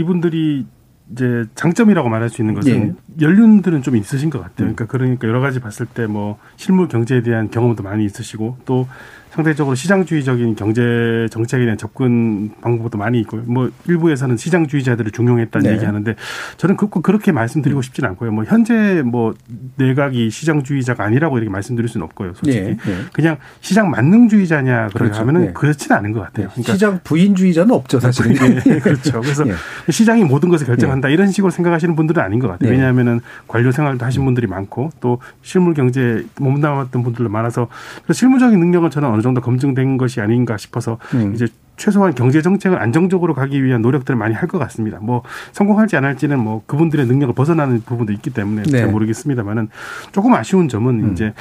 [0.00, 0.66] 이분들이
[1.12, 3.24] 이제 장점이라고 말할 수 있는 것은 예.
[3.24, 4.68] 연륜들은 좀 있으신 것 같아요.
[4.68, 4.74] 음.
[4.74, 8.88] 그러니까 그러니까 여러 가지 봤을 때 뭐 실물 경제에 대한 경험도 많이 있으시고 또
[9.36, 13.42] 상대적으로 시장주의적인 경제 정책에 대한 접근 방법도 많이 있고요.
[13.44, 15.74] 뭐 일부에서는 시장주의자들을 중용했다는 네.
[15.74, 16.14] 얘기하는데
[16.56, 18.30] 저는 그, 그렇게 말씀드리고 싶지는 않고요.
[18.32, 19.34] 뭐 현재 뭐
[19.76, 22.32] 내각이 시장주의자가 아니라고 이렇게 말씀드릴 수는 없고요.
[22.34, 22.76] 솔직히 네.
[22.86, 22.96] 네.
[23.12, 25.20] 그냥 시장 만능주의자냐 그렇죠.
[25.20, 25.52] 하면은 네.
[25.52, 26.48] 그렇지는 않은 것 같아요.
[26.48, 28.32] 그러니까 시장 부인주의자는 없죠 사실은.
[28.64, 29.20] 네, 그렇죠.
[29.20, 29.52] 그래서 네.
[29.90, 32.70] 시장이 모든 것을 결정한다 이런 식으로 생각하시는 분들은 아닌 것 같아요.
[32.70, 37.68] 왜냐하면은 관료 생활도 하신 분들이 많고 또 실물 경제에 몸담았던 분들도 많아서
[38.10, 41.34] 실무적인 능력은 저는 어느 정도 검증된 것이 아닌가 싶어서 음.
[41.34, 44.98] 이제 최소한 경제 정책을 안정적으로 가기 위한 노력들을 많이 할 것 같습니다.
[45.02, 45.22] 뭐
[45.52, 48.78] 성공할지 안 할지는 뭐 그분들의 능력을 벗어나는 부분도 있기 때문에 네.
[48.78, 49.68] 잘 모르겠습니다만은
[50.12, 51.12] 조금 아쉬운 점은 음.
[51.12, 51.34] 이제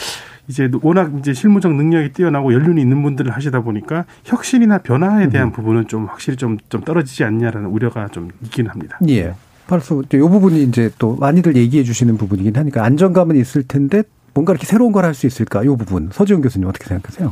[0.47, 5.51] 이제 워낙 이제 실무적 능력이 뛰어나고 연륜이 있는 분들을 하시다 보니까 혁신이나 변화에 대한 음.
[5.53, 8.97] 부분은 좀 확실히 좀, 좀 떨어지지 않냐라는 우려가 좀 있긴 합니다.
[9.07, 9.33] 예.
[9.67, 14.03] 바로 이 부분이 이제 또 많이들 얘기해 주시는 부분이긴 하니까 안정감은 있을 텐데
[14.35, 15.63] 뭔가 이렇게 새로운 걸 할 수 있을까?
[15.63, 17.31] 이 부분 서지훈 교수님 어떻게 생각하세요?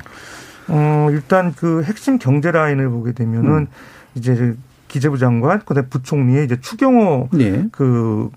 [0.67, 3.67] 어, 일단 그 핵심 경제 라인을 보게 되면은 음.
[4.15, 4.55] 이제
[4.87, 7.67] 기재부 장관, 그다음에 부총리의 이제 추경호 네.
[7.71, 8.29] 그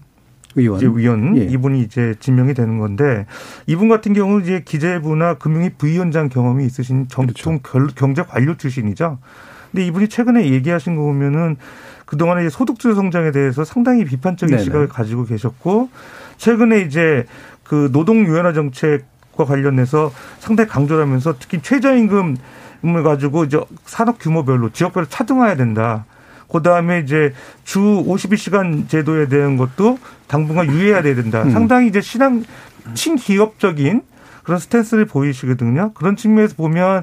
[0.56, 1.44] 의원, 이제 위원 예.
[1.44, 3.26] 이분이 이제 지명이 되는 건데
[3.66, 7.94] 이분 같은 경우는 이제 기재부나 금융위 부위원장 경험이 있으신 정통 그렇죠.
[7.94, 9.18] 경제 관료 출신이죠.
[9.70, 11.56] 근데 이분이 최근에 얘기하신 거 보면은
[12.06, 14.64] 그동안에 이제 소득주도 성장에 대해서 상당히 비판적인 네네.
[14.64, 15.90] 시각을 가지고 계셨고
[16.38, 17.26] 최근에 이제
[17.64, 24.70] 그 노동 유연화 정책 과 관련해서 상당히 강조를 하면서 특히 최저임금을 가지고 이제 산업 규모별로
[24.70, 26.04] 지역별로 차등화해야 된다.
[26.48, 27.32] 그 다음에 이제
[27.64, 31.42] 주 52시간 제도에 대한 것도 당분간 유예해야 된다.
[31.42, 31.50] 음.
[31.50, 32.44] 상당히 이제 신앙
[32.94, 34.02] 친기업적인
[34.46, 35.90] 그런 스탠스를 보이시거든요.
[35.94, 37.02] 그런 측면에서 보면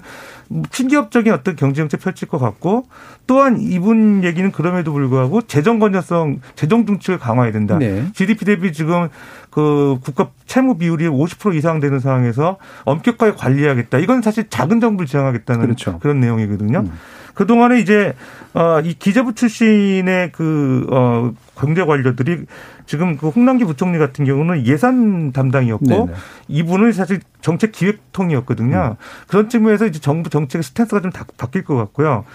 [0.72, 2.86] 친기업적인 어떤 경제정책 펼칠 것 같고
[3.28, 7.78] 또한 이분 얘기는 그럼에도 불구하고 재정 건전성, 재정 중축을 강화해야 된다.
[7.78, 8.06] 네.
[8.14, 9.10] GDP 대비 지금
[9.50, 13.98] 그 국가 채무 비율이 50% 이상 되는 상황에서 엄격하게 관리해야겠다.
[13.98, 16.00] 이건 사실 작은 정부를 지향하겠다는 그렇죠.
[16.00, 16.80] 그런 내용이거든요.
[16.80, 16.94] 음.
[17.34, 18.14] 그동안에 이제
[18.54, 22.46] 어, 이 기재부 출신의 그, 어, 경제 관료들이
[22.86, 26.13] 지금 그 홍남기 부총리 같은 경우는 예산 담당이었고 네네.
[26.47, 28.97] 이분은 사실 정책 기획통이었거든요.
[28.99, 29.03] 음.
[29.27, 32.25] 그런 측면에서 이제 정부 정책의 스탠스가 좀 다, 바뀔 것 같고요.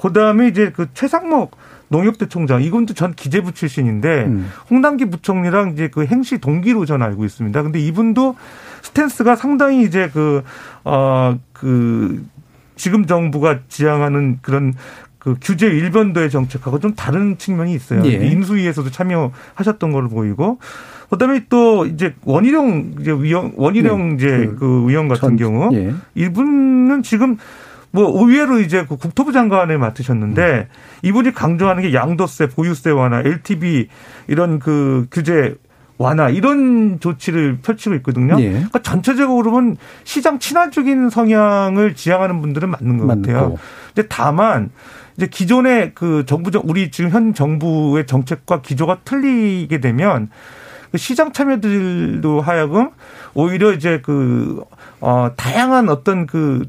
[0.00, 1.56] 그 다음에 이제 그 최상목
[1.88, 4.50] 농협대 총장 이분도 전 기재부 출신인데 음.
[4.70, 7.62] 홍남기 부총리랑 이제 그 행시 동기로 전 알고 있습니다.
[7.62, 8.36] 근데 이분도
[8.82, 10.42] 스탠스가 상당히 이제 그
[10.84, 12.26] 어그 그
[12.76, 14.74] 지금 정부가 지향하는 그런
[15.26, 18.00] 그 규제 일변도의 정책하고 좀 다른 측면이 있어요.
[18.04, 18.12] 예.
[18.12, 20.60] 인수위에서도 참여하셨던 걸로 보이고
[21.10, 24.14] 그다음에 또 이제 원희룡 이제 위원 원희룡 네.
[24.14, 25.92] 이제 그, 그 의원 같은 전, 경우 예.
[26.14, 27.38] 이분은 지금
[27.90, 30.74] 뭐 의외로 이제 그 국토부 장관을 맡으셨는데 음.
[31.02, 33.88] 이분이 강조하는 게 양도세, 보유세 완화, LTV
[34.28, 35.56] 이런 그 규제
[35.98, 38.36] 완화 이런 조치를 펼치고 있거든요.
[38.38, 38.50] 예.
[38.50, 43.56] 그러니까 전체적으로 보면 시장 친화적인 성향을 지향하는 분들은 맞는 것 같아요.
[43.92, 44.70] 근데 다만
[45.16, 50.30] 이제 기존의 그 정부 우리 지금 현 정부의 정책과 기조가 틀리게 되면
[50.90, 52.90] 그 시장 참여들도 하여금
[53.34, 54.62] 오히려 이제 그,
[55.00, 56.64] 어, 다양한 어떤 그,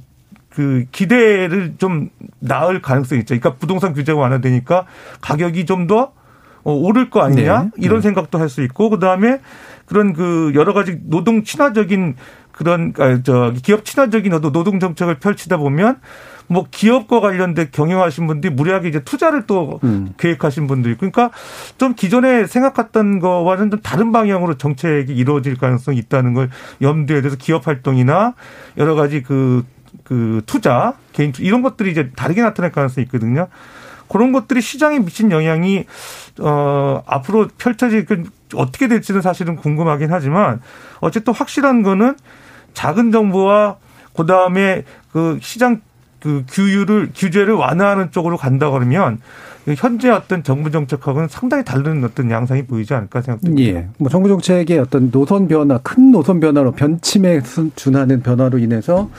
[0.49, 3.35] 그 기대를 좀 나을 가능성이 있죠.
[3.39, 4.85] 그러니까 부동산 규제가 완화되니까
[5.21, 6.13] 가격이 좀더
[6.63, 7.69] 어, 오를 거 아니냐 네.
[7.77, 8.01] 이런 네.
[8.01, 9.39] 생각도 할 수 있고 그 다음에
[9.85, 12.15] 그런 그 여러 가지 노동 친화적인
[12.51, 16.01] 그런 아, 저 기업 친화적인 노동 정책을 펼치다 보면
[16.47, 20.13] 뭐 기업과 관련된 경영하신 분들이 무리하게 이제 투자를 또 음.
[20.17, 21.31] 계획하신 분도 있고 그러니까
[21.77, 26.49] 좀 기존에 생각했던 거와는 좀 다른 방향으로 정책이 이루어질 가능성이 있다는 걸
[26.81, 28.33] 염두에 둬서 기업 활동이나
[28.77, 29.65] 여러 가지 그,
[30.03, 33.47] 그 투자, 개인 투 이런 것들이 이제 다르게 나타날 가능성이 있거든요.
[34.07, 35.83] 그런 것들이 시장에 미친 영향이
[36.39, 38.23] 어 앞으로 펼쳐질 그
[38.55, 40.61] 어떻게 될지는 사실은 궁금하긴 하지만
[41.01, 42.15] 어쨌든 확실한 거는
[42.73, 43.75] 작은 정부와
[44.15, 45.81] 그다음에 그 시장
[46.19, 49.19] 그 규율을 규제를 완화하는 쪽으로 간다 그러면
[49.75, 53.61] 현재 어떤 정부 정책하고는 상당히 다른 어떤 양상이 보이지 않을까 생각됩니다.
[53.63, 53.89] 예.
[53.97, 57.41] 뭐 정부 정책의 어떤 노선 변화, 큰 노선 변화로 변침에
[57.75, 59.09] 준하는 변화로 인해서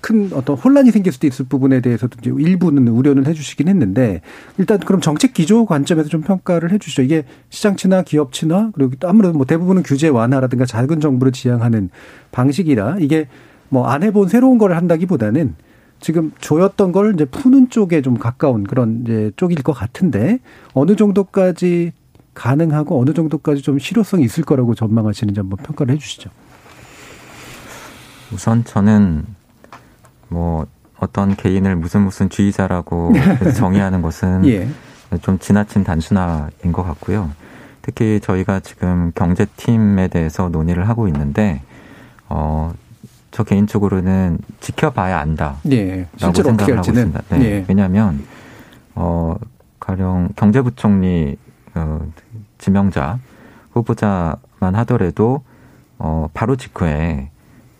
[0.00, 4.20] 큰 어떤 혼란이 생길 수도 있을 부분에 대해서도 이제 일부는 우려는 해주시긴 했는데
[4.58, 7.02] 일단 그럼 정책 기조 관점에서 좀 평가를 해주시죠.
[7.02, 11.90] 이게 시장치나 기업치나 그리고 아무래도 뭐 대부분은 규제 완화라든가 작은 정부를 지향하는
[12.30, 13.26] 방식이라 이게
[13.68, 15.56] 뭐 안 해본 새로운 걸 한다기보다는
[16.00, 20.38] 지금 조였던 걸 이제 푸는 쪽에 좀 가까운 그런 이제 쪽일 것 같은데
[20.72, 21.92] 어느 정도까지
[22.34, 26.30] 가능하고 어느 정도까지 좀 실효성이 있을 거라고 전망하시는지 한번 평가를 해 주시죠.
[28.32, 29.24] 우선 저는
[30.28, 30.66] 뭐
[30.98, 33.12] 어떤 개인을 무슨 무슨 주의자라고
[33.56, 34.68] 정의하는 것은 예.
[35.22, 37.30] 좀 지나친 단순화인 것 같고요.
[37.82, 41.62] 특히 저희가 지금 경제팀에 대해서 논의를 하고 있는데
[42.28, 42.72] 어,
[43.36, 45.56] 저 개인적으로는 지켜봐야 안다.
[45.62, 46.06] 네.
[46.18, 47.20] 라고 생각을 하고 있습니다.
[47.28, 47.38] 네.
[47.38, 47.64] 네.
[47.68, 48.24] 왜냐하면
[48.94, 49.36] 어
[49.78, 51.36] 가령 경제부총리
[51.74, 52.00] 어,
[52.56, 53.18] 지명자
[53.72, 55.42] 후보자만 하더라도
[55.98, 57.28] 어 바로 직후에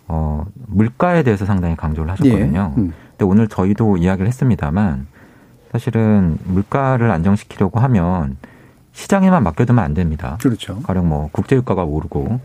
[0.08, 2.74] 어 물가에 대해서 상당히 강조를 하셨거든요.
[2.76, 2.82] 네.
[2.82, 2.92] 음.
[3.12, 5.06] 근데 오늘 저희도 이야기를 했습니다만
[5.72, 8.36] 사실은 물가를 안정시키려고 하면
[8.92, 10.36] 시장에만 맡겨두면 안 됩니다.
[10.42, 10.82] 그렇죠.
[10.82, 12.40] 가령 뭐 국제유가가 오르고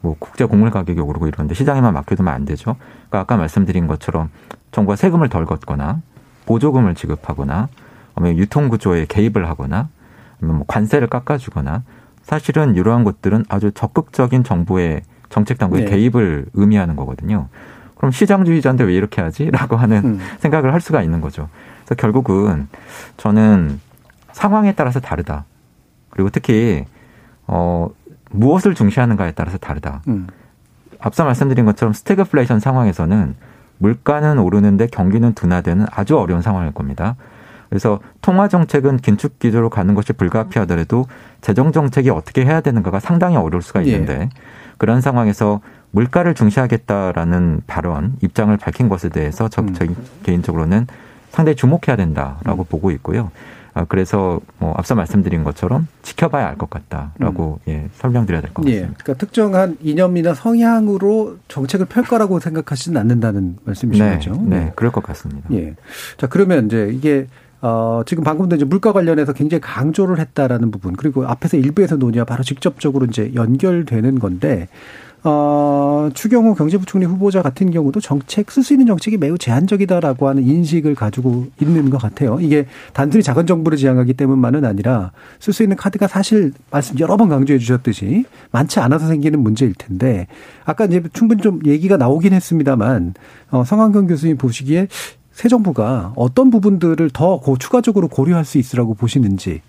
[0.00, 2.76] 뭐 국제 곡물 가격이 오르고 이러는데 시장에만 맡겨두면 안 되죠.
[3.08, 4.30] 그러니까 아까 말씀드린 것처럼
[4.70, 6.00] 정부가 세금을 덜 걷거나
[6.46, 7.68] 보조금을 지급하거나
[8.14, 9.88] 아니면 유통 구조에 개입을 하거나
[10.40, 11.82] 아니면 뭐 관세를 깎아주거나
[12.22, 15.90] 사실은 이러한 것들은 아주 적극적인 정부의 정책 당국의 네.
[15.90, 17.48] 개입을 의미하는 거거든요.
[17.96, 19.50] 그럼 시장주의자인데 왜 이렇게 하지?
[19.52, 20.20] 라고 하는 음.
[20.38, 21.48] 생각을 할 수가 있는 거죠.
[21.84, 22.68] 그래서 결국은
[23.16, 23.80] 저는
[24.32, 25.44] 상황에 따라서 다르다.
[26.10, 26.84] 그리고 특히
[27.46, 27.88] 어
[28.30, 30.02] 무엇을 중시하는가에 따라서 다르다.
[30.08, 30.26] 음.
[31.00, 33.34] 앞서 말씀드린 것처럼 스태그플레이션 상황에서는
[33.78, 37.16] 물가는 오르는데 경기는 둔화되는 아주 어려운 상황일 겁니다.
[37.68, 41.06] 그래서 통화 정책은 긴축 기조로 가는 것이 불가피하더라도
[41.40, 44.28] 재정 정책이 어떻게 해야 되는가가 상당히 어려울 수가 있는데 예.
[44.78, 45.60] 그런 상황에서
[45.90, 49.74] 물가를 중시하겠다라는 발언 입장을 밝힌 것에 대해서 저, 음.
[49.74, 49.86] 저
[50.22, 50.86] 개인적으로는
[51.30, 52.64] 상당히 주목해야 된다라고 음.
[52.68, 53.30] 보고 있고요.
[53.78, 57.70] 아, 그래서 뭐 앞서 말씀드린 것처럼 지켜봐야 알 것 같다라고 음.
[57.70, 58.90] 예, 설명드려야 될것 예, 같습니다.
[58.90, 64.32] 예, 그러니까 특정한 이념이나 성향으로 정책을 펼 거라고 생각하지는 않는다는 말씀이신 네, 거죠?
[64.32, 65.48] 네, 네, 그럴 것 같습니다.
[65.52, 65.76] 예.
[66.16, 67.28] 자, 그러면 이제 이게
[67.60, 72.42] 어, 지금 방금도 이제 물가 관련해서 굉장히 강조를 했다라는 부분, 그리고 앞에서 일부에서 논의와 바로
[72.42, 74.68] 직접적으로 이제 연결되는 건데,
[75.24, 80.94] 어, 추경호 경제부총리 후보자 같은 경우도 정책, 쓸 수 있는 정책이 매우 제한적이다라고 하는 인식을
[80.94, 82.38] 가지고 있는 것 같아요.
[82.40, 87.28] 이게 단순히 작은 정부를 지향하기 때문만은 아니라 쓸 수 있는 카드가 사실 말씀 여러 번
[87.28, 90.28] 강조해 주셨듯이 많지 않아서 생기는 문제일 텐데
[90.64, 93.14] 아까 이제 충분히 좀 얘기가 나오긴 했습니다만
[93.50, 94.86] 어, 성한경 교수님 보시기에
[95.32, 99.62] 새 정부가 어떤 부분들을 더 추가적으로 고려할 수 있으라고 보시는지.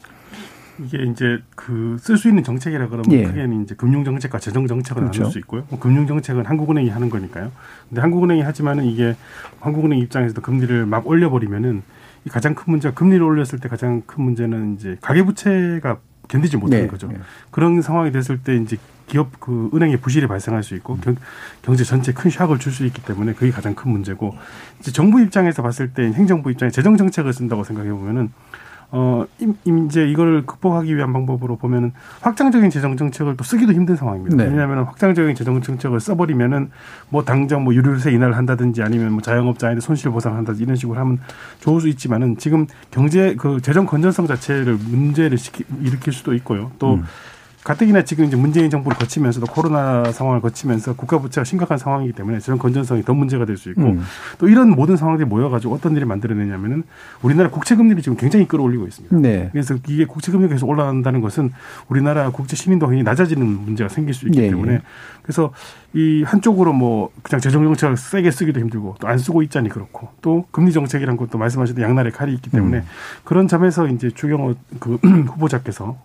[0.84, 3.24] 이게 이제 그 쓸 수 있는 정책이라 그러면 예.
[3.24, 5.22] 크게는 이제 금융 정책과 재정 정책을 그렇죠.
[5.22, 5.66] 나눌 수 있고요.
[5.70, 7.52] 뭐 금융 정책은 한국은행이 하는 거니까요.
[7.90, 9.16] 근데 한국은행이 하지만은 이게
[9.60, 11.82] 한국은행 입장에서도 금리를 막 올려버리면은
[12.26, 16.88] 이 가장 큰 문제가 금리를 올렸을 때 가장 큰 문제는 이제 가계부채가 견디지 못하는 네.
[16.90, 17.08] 거죠.
[17.08, 17.18] 네.
[17.52, 18.78] 그런 상황이 됐을 때 이제
[19.08, 21.16] 기업 그 은행의 부실이 발생할 수 있고 경,
[21.64, 24.36] 경제 전체에 큰 샥을 줄 수 있기 때문에 그게 가장 큰 문제고
[24.80, 28.32] 이제 정부 입장에서 봤을 때 행정부 입장에 재정 정책을 쓴다고 생각해 보면은
[28.92, 29.24] 어,
[29.86, 34.36] 이제 이걸 극복하기 위한 방법으로 보면은 확장적인 재정 정책을 또 쓰기도 힘든 상황입니다.
[34.36, 34.46] 네.
[34.46, 36.72] 왜냐하면 확장적인 재정 정책을 써버리면은
[37.10, 41.20] 뭐 당장 뭐 유류세 인하를 한다든지 아니면 뭐 자영업자한테 손실 보상한다든지 이런 식으로 하면
[41.60, 46.72] 좋을 수 있지만은 지금 경제 그 재정 건전성 자체를 문제를 시키, 일으킬 수도 있고요.
[46.80, 47.04] 또 음.
[47.70, 52.58] 가뜩이나 지금 이제 문재인 정부를 거치면서도 코로나 상황을 거치면서 국가 부채가 심각한 상황이기 때문에 저런
[52.58, 54.02] 건전성이 더 문제가 될 수 있고 음.
[54.40, 56.84] 또 이런 모든 상황들이 모여가지고 어떤 일이 만들어내냐면은
[57.22, 59.18] 우리나라 국채 금리를 지금 굉장히 끌어올리고 있습니다.
[59.18, 59.50] 네.
[59.52, 61.52] 그래서 이게 국채 금리가 계속 올라간다는 것은
[61.90, 64.50] 우리나라 국제 신인도 굉장히 낮아지는 문제가 생길 수 있기 네.
[64.50, 64.82] 때문에
[65.22, 65.52] 그래서
[65.94, 70.46] 이 한쪽으로 뭐 그냥 재정 정책을 세게 쓰기도 힘들고 또 안 쓰고 있자니 그렇고 또
[70.52, 72.84] 금리 정책이란 것도 말씀하셨던 양날의 칼이 있기 때문에 음.
[73.26, 74.96] 그런 점에서 이제 주경호 그
[75.30, 75.98] 후보자께서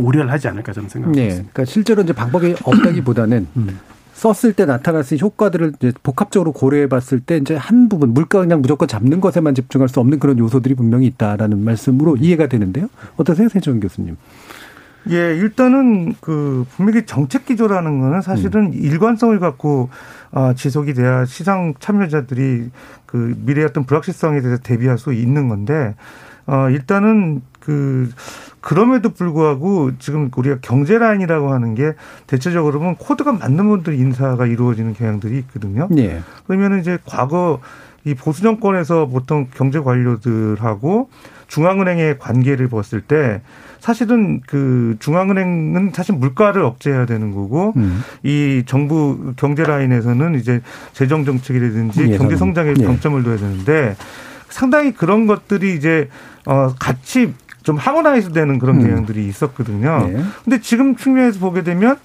[0.00, 1.22] 우려를 하지 않을까 저는 생각합니다.
[1.22, 1.34] 네.
[1.34, 3.78] 그러니까 실제로 이제 방법이 없다기보다는 음.
[4.14, 8.40] 썼을 때 나타날 수 있는 효과들을 이제 복합적으로 고려해 봤을 때 이제 한 부분 물가
[8.40, 12.88] 그냥 무조건 잡는 것에만 집중할 수 없는 그런 요소들이 분명히 있다라는 말씀으로 이해가 되는데요.
[13.16, 14.16] 어떠세요, 세정 교수님?
[15.10, 18.72] 예, 일단은 그 분명히 정책 기조라는 거는 사실은 음.
[18.72, 19.90] 일관성을 갖고
[20.30, 22.70] 아, 지속이 돼야 시장 참여자들이
[23.04, 25.94] 그 미래의 어떤 불확실성에 대해서 대비할 수 있는 건데
[26.46, 28.10] 어, 일단은 그
[28.60, 31.92] 그럼에도 불구하고 지금 우리가 경제 라인이라고 하는 게
[32.26, 35.88] 대체적으로 보면 코드가 맞는 분들 인사가 이루어지는 경향들이 있거든요.
[35.90, 36.20] 네.
[36.46, 37.60] 그러면은 이제 과거
[38.04, 41.08] 이 보수 정권에서 보통 경제 관료들하고
[41.48, 43.40] 중앙은행의 관계를 봤을 때
[43.80, 48.02] 사실은 그 중앙은행은 사실 물가를 억제해야 되는 거고 음.
[48.22, 50.62] 이 정부 경제 라인에서는 이제
[50.94, 52.84] 재정 정책이라든지 예, 경제 성장에 예.
[52.84, 53.94] 방점을 둬야 되는데
[54.48, 56.08] 상당히 그런 것들이 이제
[56.46, 57.34] 어 같이
[57.64, 58.82] 좀 하모나이즈 되는 그런 음.
[58.82, 60.06] 경향들이 있었거든요.
[60.06, 60.22] 네.
[60.44, 61.96] 근데 지금 측면에서 보게 되면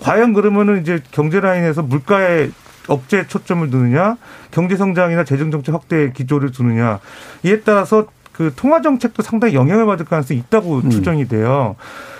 [0.00, 2.50] 과연 그러면은 이제 경제 라인에서 물가에
[2.86, 4.16] 억제 초점을 두느냐,
[4.50, 7.00] 경제 성장이나 재정 정책 확대 기조를 두느냐
[7.42, 10.90] 이에 따라서 그 통화 정책도 상당히 영향을 받을 가능성이 있다고 음.
[10.90, 11.74] 추정이 돼요.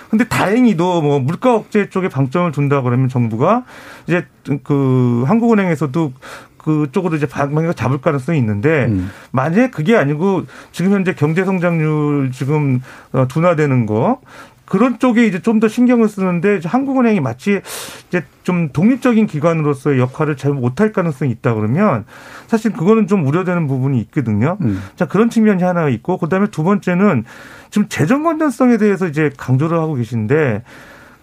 [0.09, 3.63] 근데 다행히도 뭐 물가 억제 쪽에 방점을 둔다 그러면 정부가
[4.07, 4.25] 이제
[4.63, 6.11] 그 한국은행에서도
[6.59, 9.09] 그쪽으로 이제 방향을 잡을 가능성이 있는데 음.
[9.31, 12.81] 만약에 그게 아니고 지금 현재 경제 성장률 지금
[13.11, 14.19] 어, 둔화되는 거
[14.65, 17.59] 그런 쪽에 이제 좀 더 신경을 쓰는데 한국은행이 마치
[18.07, 22.05] 이제 좀 독립적인 기관으로서의 역할을 잘 못할 가능성이 있다 그러면
[22.47, 24.57] 사실 그거는 좀 우려되는 부분이 있거든요.
[24.61, 24.81] 음.
[24.95, 27.25] 자 그런 측면이 하나 있고 그다음에 두 번째는
[27.71, 30.63] 지금 재정 건전성에 대해서 이제 강조를 하고 계신데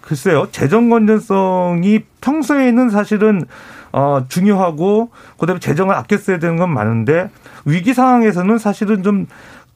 [0.01, 3.43] 글쎄요 재정 건전성이 평소에는 사실은
[3.91, 7.29] 어, 중요하고 그다음에 재정을 아껴 써야 되는 건 많은데
[7.65, 9.27] 위기 상황에서는 사실은 좀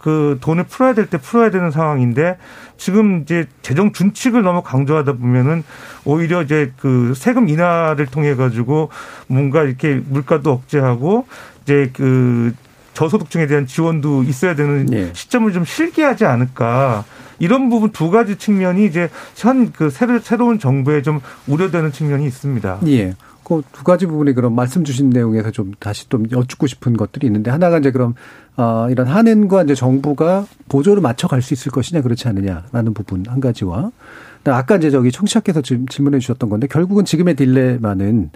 [0.01, 2.37] 그 돈을 풀어야 될 때 풀어야 되는 상황인데
[2.75, 5.63] 지금 이제 재정 준칙을 너무 강조하다 보면은
[6.05, 8.89] 오히려 이제 그 세금 인하를 통해 가지고
[9.27, 11.27] 뭔가 이렇게 물가도 억제하고
[11.63, 12.51] 이제 그
[12.93, 15.11] 저소득층에 대한 지원도 있어야 되는 네.
[15.13, 17.05] 시점을 좀 실기하지 않을까.
[17.37, 22.79] 이런 부분 두 가지 측면이 이제 현 그 새로운 정부에 좀 우려되는 측면이 있습니다.
[22.87, 23.13] 예.
[23.43, 27.51] 그 두 가지 부분에 그런 말씀 주신 내용에서 좀 다시 좀 여쭙고 싶은 것들이 있는데
[27.51, 28.13] 하나가 이제 그럼
[28.57, 33.39] 어 이런 한은과 이제 정부가 보조를 맞춰 갈 수 있을 것이냐 그렇지 않느냐라는 부분 한
[33.39, 33.91] 가지와
[34.45, 38.31] 아까 이제 저기 청취자께서 지금 질문해 주셨던 건데 결국은 지금의 딜레마는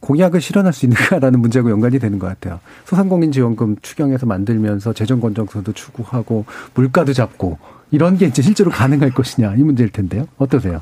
[0.00, 2.60] 공약을 실현할 수 있는가라는 문제하고 연관이 되는 것 같아요.
[2.84, 6.44] 소상공인 지원금 추경해서 만들면서 재정 건전성도 추구하고
[6.74, 7.58] 물가도 잡고
[7.90, 10.26] 이런 게 이제 실제로 가능할 것이냐 이 문제일 텐데요.
[10.38, 10.80] 어떠세요?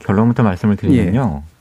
[0.00, 1.42] 결론부터 말씀을 드리면요.
[1.46, 1.51] 예.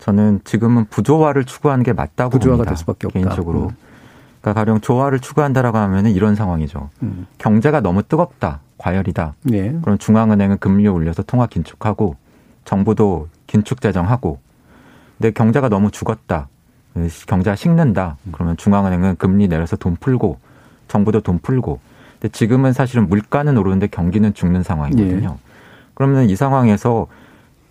[0.00, 2.70] 저는 지금은 부조화를 추구하는 게 맞다고 부조화가 봅니다.
[2.70, 3.18] 될 수밖에 없다.
[3.20, 3.68] 개인적으로.
[3.68, 3.76] 음.
[4.40, 6.88] 그러니까 가령 조화를 추구한다라고 하면은 이런 상황이죠.
[7.02, 7.26] 음.
[7.38, 9.34] 경제가 너무 뜨겁다, 과열이다.
[9.52, 9.72] 예.
[9.82, 12.16] 그럼 중앙은행은 금리 올려서 통화 긴축하고
[12.64, 14.38] 정부도 긴축 재정하고.
[15.18, 16.48] 근데 경제가 너무 죽었다,
[17.26, 18.16] 경제가 식는다.
[18.32, 20.38] 그러면 중앙은행은 금리 내려서 돈 풀고
[20.88, 21.78] 정부도 돈 풀고.
[22.18, 25.36] 근데 지금은 사실은 물가는 오르는데 경기는 죽는 상황이거든요.
[25.38, 25.50] 예.
[25.92, 27.06] 그러면 이 상황에서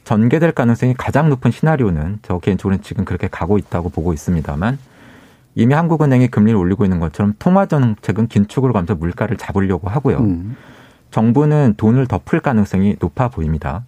[0.10, 4.80] 전개될 가능성이 가장 높은 시나리오는 저 개인적으로는 지금 그렇게 가고 있다고 보고 있습니다만
[5.54, 10.18] 이미 한국은행이 금리를 올리고 있는 것처럼 통화 정책은 긴축으로 가면서 물가를 잡으려고 하고요.
[10.18, 10.56] 음.
[11.12, 13.84] 정부는 돈을 더 풀 가능성이 높아 보입니다.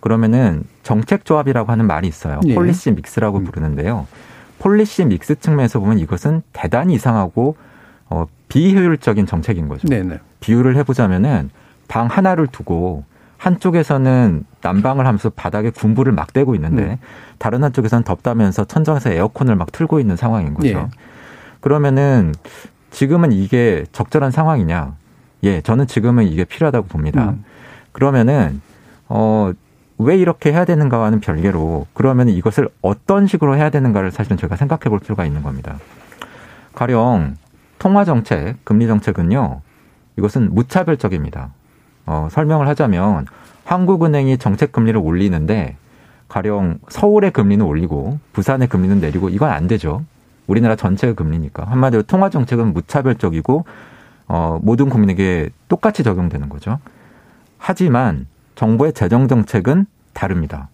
[0.00, 2.40] 그러면은 정책 조합이라고 하는 말이 있어요.
[2.44, 2.54] 예.
[2.54, 3.44] policy mix라고 음.
[3.44, 4.06] 부르는데요.
[4.58, 7.56] policy mix 측면에서 보면 이것은 대단히 이상하고
[8.10, 9.88] 어, 비효율적인 정책인 거죠.
[9.88, 10.18] 네네.
[10.40, 11.48] 비유를 해보자면은
[11.88, 13.04] 방 하나를 두고
[13.38, 16.96] 한쪽에서는 난방을 하면서 바닥에 군부를 막 대고 있는데 음.
[17.38, 20.68] 다른 한쪽에서는 덥다면서 천정에서 에어컨을 막 틀고 있는 상황인 거죠.
[20.68, 20.86] 예.
[21.60, 22.34] 그러면은
[22.90, 24.94] 지금은 이게 적절한 상황이냐?
[25.44, 27.30] 예, 저는 지금은 이게 필요하다고 봅니다.
[27.30, 27.44] 음.
[27.92, 28.60] 그러면은
[29.08, 29.52] 어,
[29.98, 34.98] 왜 이렇게 해야 되는가와는 별개로 그러면 이것을 어떤 식으로 해야 되는가를 사실은 저희가 생각해 볼
[34.98, 35.76] 필요가 있는 겁니다.
[36.74, 37.36] 가령
[37.78, 39.60] 통화 정책, 금리 정책은요.
[40.16, 41.50] 이것은 무차별적입니다.
[42.06, 43.26] 어, 설명을 하자면
[43.64, 45.76] 한국은행이 정책 금리를 올리는데
[46.28, 50.04] 가령 서울의 금리는 올리고 부산의 금리는 내리고 이건 안 되죠.
[50.46, 53.64] 우리나라 전체의 금리니까 한마디로 통화 정책은 무차별적이고
[54.28, 56.78] 어, 모든 국민에게 똑같이 적용되는 거죠.
[57.58, 60.68] 하지만 정부의 재정 정책은 다릅니다.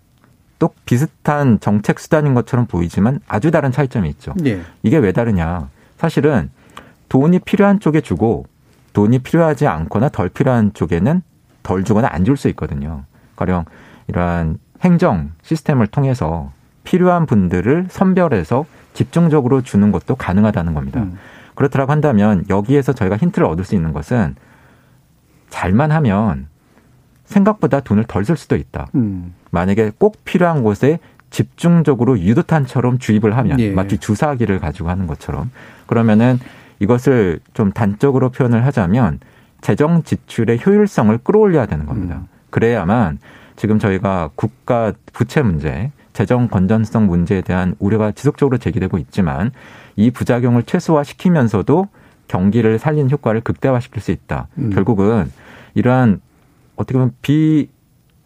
[0.58, 4.34] 또 비슷한 정책 수단인 것처럼 보이지만 아주 다른 차이점이 있죠.
[4.36, 4.60] 네.
[4.82, 5.68] 이게 왜 다르냐?
[5.96, 6.50] 사실은
[7.08, 8.46] 돈이 필요한 쪽에 주고
[8.92, 11.22] 돈이 필요하지 않거나 덜 필요한 쪽에는
[11.68, 13.04] 덜 주거나 안 줄 수 있거든요.
[13.36, 13.66] 가령
[14.06, 16.50] 이러한 행정 시스템을 통해서
[16.82, 18.64] 필요한 분들을 선별해서
[18.94, 21.00] 집중적으로 주는 것도 가능하다는 겁니다.
[21.02, 21.18] 음.
[21.54, 24.34] 그렇다고 한다면 여기에서 저희가 힌트를 얻을 수 있는 것은
[25.50, 26.46] 잘만 하면
[27.26, 28.86] 생각보다 돈을 덜 쓸 수도 있다.
[28.94, 29.34] 음.
[29.50, 30.98] 만약에 꼭 필요한 곳에
[31.30, 33.70] 집중적으로 유도탄처럼 주입을 하면 예.
[33.72, 35.50] 마치 주사기를 가지고 하는 것처럼
[35.86, 36.38] 그러면은
[36.78, 39.20] 이것을 좀 단적으로 표현을 하자면
[39.60, 42.16] 재정 지출의 효율성을 끌어올려야 되는 겁니다.
[42.16, 42.28] 음.
[42.50, 43.18] 그래야만
[43.56, 49.50] 지금 저희가 국가 부채 문제, 재정 건전성 문제에 대한 우려가 지속적으로 제기되고 있지만
[49.96, 51.88] 이 부작용을 최소화시키면서도
[52.28, 54.48] 경기를 살리는 효과를 극대화시킬 수 있다.
[54.58, 54.70] 음.
[54.70, 55.30] 결국은
[55.74, 56.20] 이러한
[56.76, 57.68] 어떻게 보면 비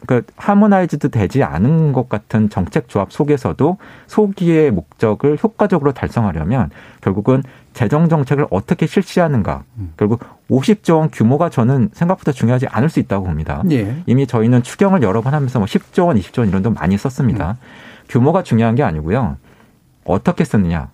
[0.06, 6.70] 그러니까 하모나이즈도 되지 않은 것 같은 정책 조합 속에서도 소기의 목적을 효과적으로 달성하려면
[7.00, 7.42] 결국은
[7.72, 9.64] 재정 정책을 어떻게 실시하는가.
[9.78, 9.92] 음.
[9.96, 10.20] 결국
[10.50, 13.62] 50조 원 규모가 저는 생각보다 중요하지 않을 수 있다고 봅니다.
[13.70, 14.02] 예.
[14.06, 17.52] 이미 저희는 추경을 여러 번 하면서 뭐 10조 원, 20조 원 이런 돈 많이 썼습니다.
[17.52, 17.66] 음.
[18.08, 19.36] 규모가 중요한 게 아니고요.
[20.04, 20.90] 어떻게 쓰느냐.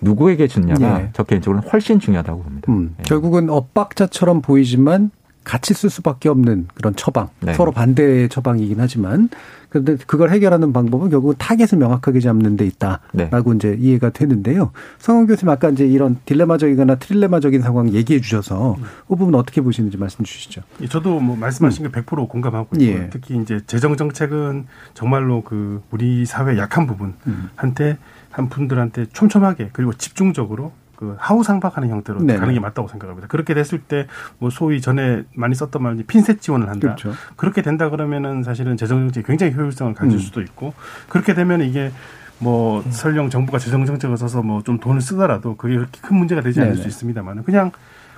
[0.00, 1.10] 누구에게 주느냐가 예.
[1.12, 2.72] 저 개인적으로는 훨씬 중요하다고 봅니다.
[2.72, 2.94] 음.
[2.98, 3.02] 예.
[3.04, 5.10] 결국은 엇박자처럼 보이지만
[5.48, 7.54] 같이 쓸 수밖에 없는 그런 처방, 네.
[7.54, 9.30] 서로 반대의 처방이긴 하지만
[9.70, 13.56] 그런데 그걸 해결하는 방법은 결국은 타겟을 명확하게 잡는 데 있다라고 네.
[13.56, 14.72] 이제 이해가 되는데요.
[14.98, 18.82] 성원 교수님 아까 이제 이런 딜레마적이거나 trilemma적인 상황 얘기해 주셔서 음.
[19.08, 20.60] 그 부분 어떻게 보시는지 말씀 주시죠.
[20.82, 21.92] 예, 저도 뭐 말씀하신 음.
[21.92, 23.08] 게100% 공감하고 있고 예.
[23.10, 27.96] 특히 이제 재정 정책은 정말로 그 우리 사회 약한 부분한테 음.
[28.30, 33.28] 한 분들한테 촘촘하게 그리고 집중적으로 그 하우 상박하는 형태로 네 가는 게 맞다고 생각합니다.
[33.28, 34.08] 그렇게 됐을 때
[34.40, 36.80] 뭐 소위 전에 많이 썼던 말이 핀셋 지원을 한다.
[36.80, 37.12] 그렇죠.
[37.36, 40.18] 그렇게 된다 그러면은 사실은 재정 정책이 굉장히 효율성을 가질 음.
[40.18, 40.74] 수도 있고
[41.08, 41.92] 그렇게 되면 이게
[42.40, 42.90] 뭐 음.
[42.90, 46.72] 설령 정부가 재정 정책을 써서 뭐 좀 돈을 쓰더라도 그게 그렇게 큰 문제가 되지 않을
[46.72, 46.82] 네네.
[46.82, 47.70] 수 있습니다만은 그냥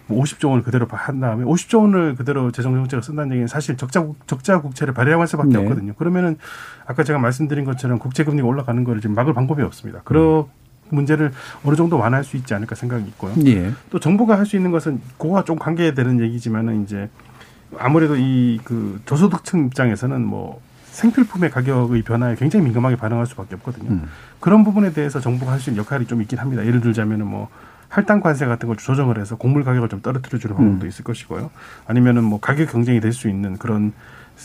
[0.06, 4.06] 뭐 50조 원을 그대로 한 다음에 50조 원을 그대로 재정 정책을 쓴다는 얘기는 사실 적자
[4.26, 5.58] 적자 국채를 발행할 수밖에 네.
[5.58, 5.92] 없거든요.
[5.94, 6.36] 그러면은
[6.86, 10.00] 아까 제가 말씀드린 것처럼 국채 금리가 올라가는 거를 지금 막을 방법이 없습니다.
[10.04, 10.59] 그러 음.
[10.90, 11.32] 문제를
[11.64, 13.32] 어느 정도 완화할 수 있지 않을까 생각이 있고요.
[13.46, 13.72] 예.
[13.90, 17.08] 또 정부가 할 수 있는 것은 그거와 좀 관계되는 얘기지만은 이제
[17.78, 20.60] 아무래도 이 그 저소득층 입장에서는 뭐
[20.90, 23.90] 생필품의 가격의 변화에 굉장히 민감하게 반응할 수밖에 없거든요.
[23.90, 24.08] 음.
[24.40, 26.64] 그런 부분에 대해서 정부가 할 수 있는 역할이 좀 있긴 합니다.
[26.66, 27.48] 예를 들자면은 뭐
[27.88, 30.88] 할당 관세 같은 걸 조정을 해서 곡물 가격을 좀 떨어뜨려 주는 방법도 음.
[30.88, 31.50] 있을 것이고요.
[31.86, 33.92] 아니면은 뭐 가격 경쟁이 될 수 있는 그런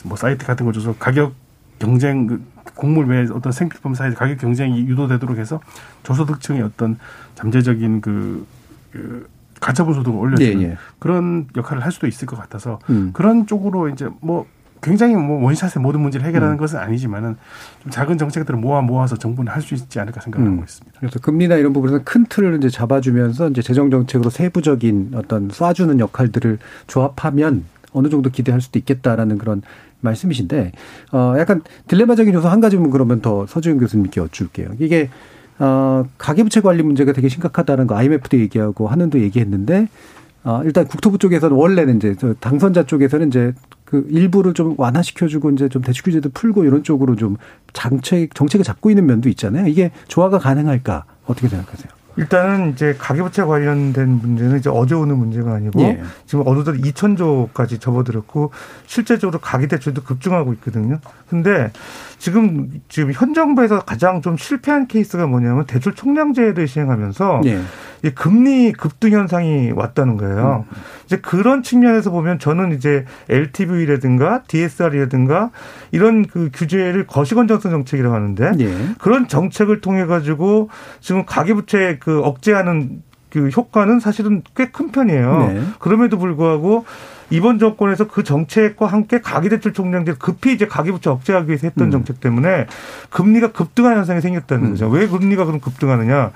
[0.04, 1.34] 뭐 사이트 같은 걸 줘서 가격
[1.80, 2.44] 경쟁 그
[2.74, 5.60] 곡물 외에 어떤 생필품 사이 가격 경쟁이 유도되도록 해서
[6.04, 6.98] 저소득층의 어떤
[7.36, 8.46] 잠재적인 그,
[8.92, 9.28] 그
[9.60, 10.78] 가처분 소득을 올려주는 예, 예.
[11.00, 13.12] 그런 역할을 할 수도 있을 것 같아서 음.
[13.14, 14.46] 그런 쪽으로 이제 뭐
[14.82, 16.58] 굉장히 뭐 원샷에 모든 문제를 해결하는 음.
[16.58, 17.38] 것은 아니지만은
[17.82, 20.64] 좀 작은 정책들을 모아 모아서 정부는 할 수 있지 않을까 생각하고 음.
[20.64, 21.00] 있습니다.
[21.00, 26.60] 그래서 금리나 이런 부분에서 큰 틀을 이제 잡아주면서 이제 재정 정책으로 세부적인 어떤 쏴주는 역할들을
[26.86, 29.64] 조합하면 어느 정도 기대할 수도 있겠다라는 그런
[30.06, 30.72] 말씀이신데
[31.12, 34.70] 어 약간 딜레마적인 요소 한 가지만 그러면 더 서주영 교수님께 여쭐게요.
[34.80, 35.10] 이게
[35.60, 39.90] 어 가계부채 관리 문제가 되게 심각하다는 거 IMF도 얘기하고 하는도 얘기했는데
[40.44, 43.54] 어 일단 국토부 쪽에서는 원래는 이제 당선자 쪽에서는 이제
[43.84, 47.38] 그 일부를 좀 완화시켜주고 이제 좀 대출 규제도 풀고 이런 쪽으로 좀
[47.74, 49.68] 정책 정책을 잡고 있는 면도 있잖아요.
[49.68, 51.95] 이게 조화가 가능할까 어떻게 생각하세요?
[52.18, 56.02] 일단은 이제 가계부채 관련된 문제는 이제 어제 오는 문제가 아니고 예.
[56.26, 58.52] 지금 어느덧 2천조까지 접어들었고
[58.88, 61.00] 실제적으로 가계대출도 급증하고 있거든요.
[61.30, 61.72] 근데
[62.18, 67.60] 지금 지금 현 정부에서 가장 좀 실패한 케이스가 뭐냐면 대출 총량제를 시행하면서 예.
[68.04, 70.66] 이 금리 급등 현상이 왔다는 거예요.
[70.70, 70.76] 음.
[71.06, 75.52] 이제 그런 측면에서 보면 저는 이제 LTV라든가 DSR이라든가
[75.92, 78.76] 이런 그 규제를 거시건정성 정책이라고 하는데 예.
[79.00, 85.48] 그런 정책을 통해 가지고 지금 가계부채 그 억제하는 그 효과는 사실은 꽤 큰 편이에요.
[85.54, 85.62] 네.
[85.80, 86.86] 그럼에도 불구하고
[87.30, 91.92] 이번 정권에서 그 정책과 함께 가계대출 총량제 급히 이제 가계부채 억제하기 위해서 했던 음.
[91.92, 92.68] 정책 때문에
[93.10, 94.70] 금리가 급등하는 현상이 생겼다는 음.
[94.72, 94.88] 거죠.
[94.90, 96.32] 왜 금리가 그럼 급등하느냐?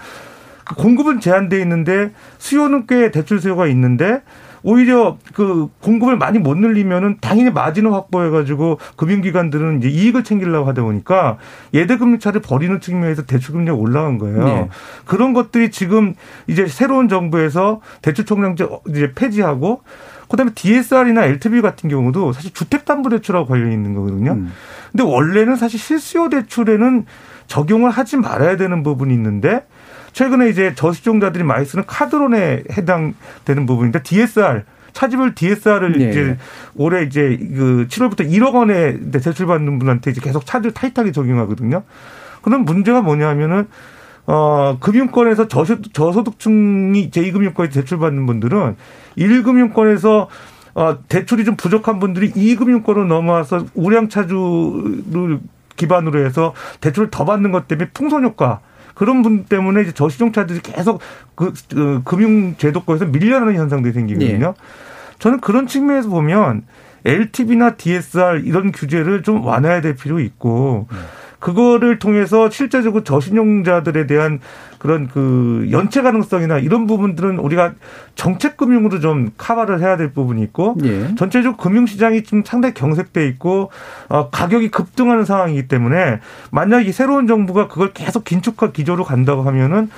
[0.65, 4.21] 그 공급은 제한돼 있는데 수요는 꽤 대출 수요가 있는데
[4.63, 11.37] 오히려 그 공급을 많이 못 늘리면은 당연히 마진을 확보해가지고 금융기관들은 이제 이익을 챙기려고 하다 보니까
[11.73, 14.43] 예대금리 차를 버리는 측면에서 대출금리가 올라간 거예요.
[14.43, 14.69] 네.
[15.05, 16.13] 그런 것들이 지금
[16.47, 19.81] 이제 새로운 정부에서 대출총량제 이제 폐지하고
[20.29, 24.33] 그다음에 DSR이나 LTV 같은 경우도 사실 주택담보대출하고 관련이 있는 거거든요.
[24.33, 24.53] 음.
[24.91, 27.05] 근데 원래는 사실 실수요 대출에는
[27.47, 29.65] 적용을 하지 말아야 되는 부분이 있는데
[30.13, 34.63] 최근에 이제 저시종자들이 많이 쓰는 카드론에 해당되는 부분인데 DSR
[34.93, 36.09] 차지별 DSR을 네.
[36.09, 36.37] 이제
[36.75, 41.83] 올해 이제 그 7월부터 1억 원에 대출 받는 분한테 이제 계속 차주 타이트하게 적용하거든요.
[42.41, 43.67] 그럼 문제가 뭐냐면은
[44.25, 48.75] 어, 금융권에서 저소득, 저소득층이 제2금융권에 대출받는 분들은
[49.17, 50.27] 1금융권에서
[50.75, 55.39] 어, 대출이 좀 부족한 분들이 2금융권으로 넘어와서 우량차주를
[55.75, 58.59] 기반으로 해서 대출을 더 받는 것 때문에 풍선 효과
[58.93, 60.99] 그런 분 때문에 이제 저시중차들이 계속
[61.35, 64.53] 그, 그 금융 제도권에서 밀려나는 현상들이 생기거든요.
[64.57, 64.61] 예.
[65.19, 66.63] 저는 그런 측면에서 보면
[67.05, 70.97] LTV나 DSR 이런 규제를 좀 완화해야 될 필요 있고 음.
[71.39, 74.39] 그거를 통해서 실제적으로 저신용자들에 대한
[74.77, 77.73] 그런 그 연체 가능성이나 이런 부분들은 우리가
[78.15, 81.15] 정책 금융으로 좀 카바를 해야 될 부분이 있고 예.
[81.15, 83.71] 전체적으로 금융 시장이 좀 상당히 경색돼 있고
[84.07, 86.19] 어 가격이 급등하는 상황이기 때문에
[86.51, 89.89] 만약 이 새로운 정부가 그걸 계속 긴축화 기조로 간다고 하면은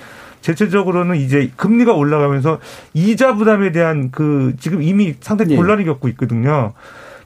[0.41, 2.59] 대체적으로는 이제 금리가 올라가면서
[2.93, 5.55] 이자 부담에 대한 그 지금 이미 상당히 예.
[5.57, 6.73] 곤란이 겪고 있거든요.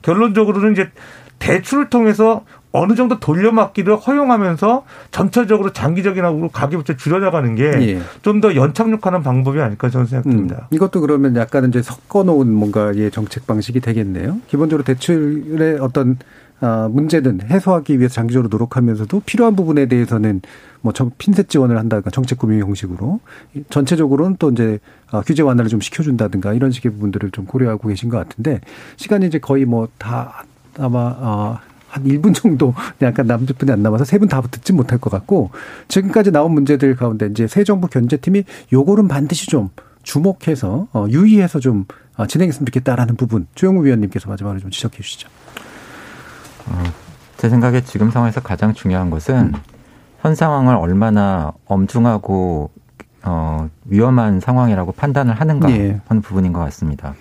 [0.02, 0.90] 결론적으로는 이제
[1.38, 2.44] 대출을 통해서
[2.76, 8.56] 어느 정도 돌려막기를 허용하면서 전체적으로 장기적인 가계부채 줄여나가는 게 좀더 예.
[8.56, 10.68] 연착륙하는 방법이 아닐까 저는 생각됩니다.
[10.70, 14.38] 음, 이것도 그러면 약간은 이제 섞어놓은 뭔가의 정책 방식이 되겠네요.
[14.48, 16.18] 기본적으로 대출의 어떤
[16.60, 20.40] 어, 문제는 해소하기 위해서 장기적으로 노력하면서도 필요한 부분에 대해서는
[20.80, 23.20] 뭐 핀셋 지원을 한다든가 정책 금융 형식으로
[23.68, 24.78] 전체적으로는 또 이제
[25.10, 28.60] 어, 규제 완화를 좀 시켜준다든가 이런 식의 부분들을 좀 고려하고 계신 것 같은데
[28.96, 30.44] 시간이 이제 거의 뭐 다
[30.78, 31.58] 아마 어,
[31.96, 35.50] 한 1분 정도 약간 남짓 분이 안 남아서 세 분 다 듣지 못할 것 같고
[35.88, 39.70] 지금까지 나온 문제들 가운데 이제 새 정부 견제팀이 요거는 반드시 좀
[40.02, 41.84] 주목해서 어, 유의해서 좀
[42.16, 45.28] 어, 진행했으면 좋겠다라는 부분 조영우 위원님께서 마지막으로 좀 지적해 주시죠.
[46.68, 46.82] 어,
[47.36, 49.52] 제 생각에 지금 상황에서 가장 중요한 것은 음.
[50.20, 52.70] 현 상황을 얼마나 엄중하고
[53.24, 56.00] 어, 위험한 상황이라고 판단을 하는가 예.
[56.06, 57.14] 하는 부분인 것 같습니다.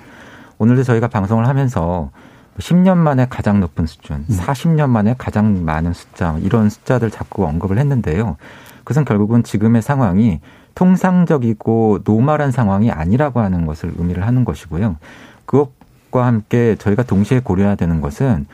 [0.58, 2.12] 오늘도 저희가 방송을 하면서
[2.58, 4.26] 10년 만에 가장 높은 수준, 음.
[4.30, 8.38] 40년 만에 가장 많은 숫자, 이런 숫자들 자꾸 언급을 했는데요.
[8.80, 10.40] 그것은 결국은 지금의 상황이
[10.76, 14.98] 통상적이고 normal한 상황이 아니라고 하는 것을 의미를 하는 것이고요.
[15.46, 18.46] 그것과 함께 저희가 동시에 고려해야 되는 것은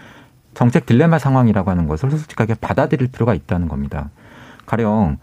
[0.53, 4.09] 정책 딜레마 상황이라고 하는 것을 솔직하게 받아들일 필요가 있다는 겁니다.
[4.65, 5.17] 가령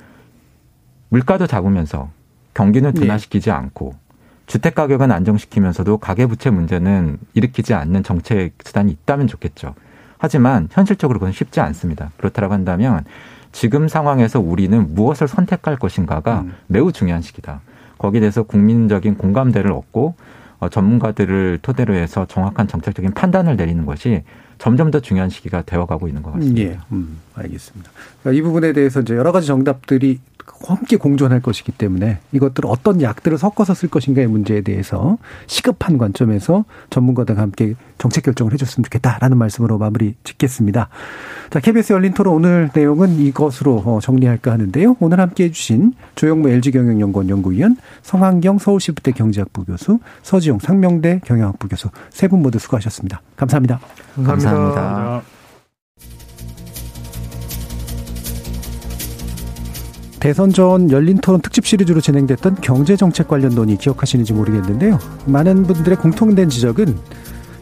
[1.10, 2.10] 물가도 잡으면서
[2.54, 3.00] 경기는 네.
[3.00, 3.54] 둔화시키지 네.
[3.54, 3.94] 않고
[4.48, 9.74] 주택 가격은 안정시키면서도 가계 부채 문제는 일으키지 않는 정책 수단이 있다면 좋겠죠.
[10.16, 12.10] 하지만 현실적으로 그건 쉽지 않습니다.
[12.16, 13.04] 그렇다고 한다면
[13.52, 16.54] 지금 상황에서 우리는 무엇을 선택할 것인가가 음.
[16.66, 17.60] 매우 중요한 시기다.
[17.98, 20.14] 거기에 대해서 국민적인 공감대를 얻고
[20.60, 24.24] 어, 전문가들을 토대로 해서 정확한 정책적인 판단을 내리는 것이
[24.56, 26.60] 점점 더 중요한 시기가 되어가고 있는 것 같습니다.
[26.60, 27.90] 예, 음, 알겠습니다.
[28.22, 30.18] 그러니까 이 부분에 대해서 이제 여러 가지 정답들이
[30.66, 37.42] 함께 공존할 것이기 때문에 이것들을 어떤 약들을 섞어서 쓸 것인가의 문제에 대해서 시급한 관점에서 전문가들과
[37.42, 40.88] 함께 정책 결정을 해줬으면 좋겠다라는 말씀으로 마무리 짓겠습니다.
[41.50, 44.96] 자, KBS 열린 토론 오늘 내용은 이것으로 어, 정리할까 하는데요.
[45.00, 52.28] 오늘 함께 해주신 조영무 LG경영연구원 연구위원, 성한경 서울시부대 경제학부 교수, 서지용 상명대 경영학부 교수 세
[52.28, 53.22] 분 모두 수고하셨습니다.
[53.36, 53.80] 감사합니다.
[54.16, 54.50] 감사합니다.
[54.74, 55.37] 감사합니다.
[60.20, 64.98] 대선 전 열린 토론 특집 시리즈로 진행됐던 경제정책 관련 논의 기억하시는지 모르겠는데요.
[65.26, 66.98] 많은 분들의 공통된 지적은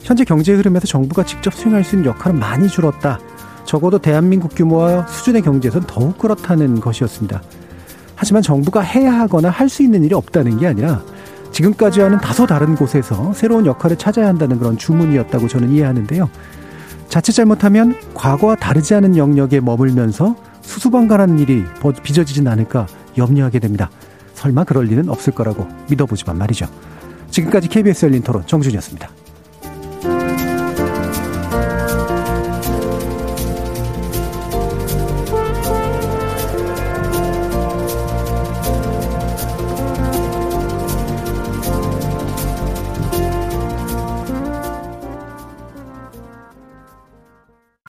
[0.02, 3.18] 현재 경제 흐름에서 정부가 직접 수행할 수 있는 역할은 많이 줄었다.
[3.64, 7.42] 적어도 대한민국 규모와 수준의 경제에서는 더욱 그렇다는 것이었습니다.
[8.14, 11.02] 하지만 정부가 해야 하거나 할 수 있는 일이 없다는 게 아니라
[11.52, 16.30] 지금까지와는 다소 다른 곳에서 새로운 역할을 찾아야 한다는 그런 주문이었다고 저는 이해하는데요.
[17.08, 20.36] 자칫 잘못하면 과거와 다르지 않은 영역에 머물면서
[20.66, 21.64] 수수방관하는 일이
[22.02, 22.86] 빚어지진 않을까
[23.16, 23.90] 염려하게 됩니다.
[24.34, 26.66] 설마 그럴 리는 없을 거라고 믿어보지만 말이죠.
[27.30, 29.08] 지금까지 KBS 열린 토론 정준이었습니다.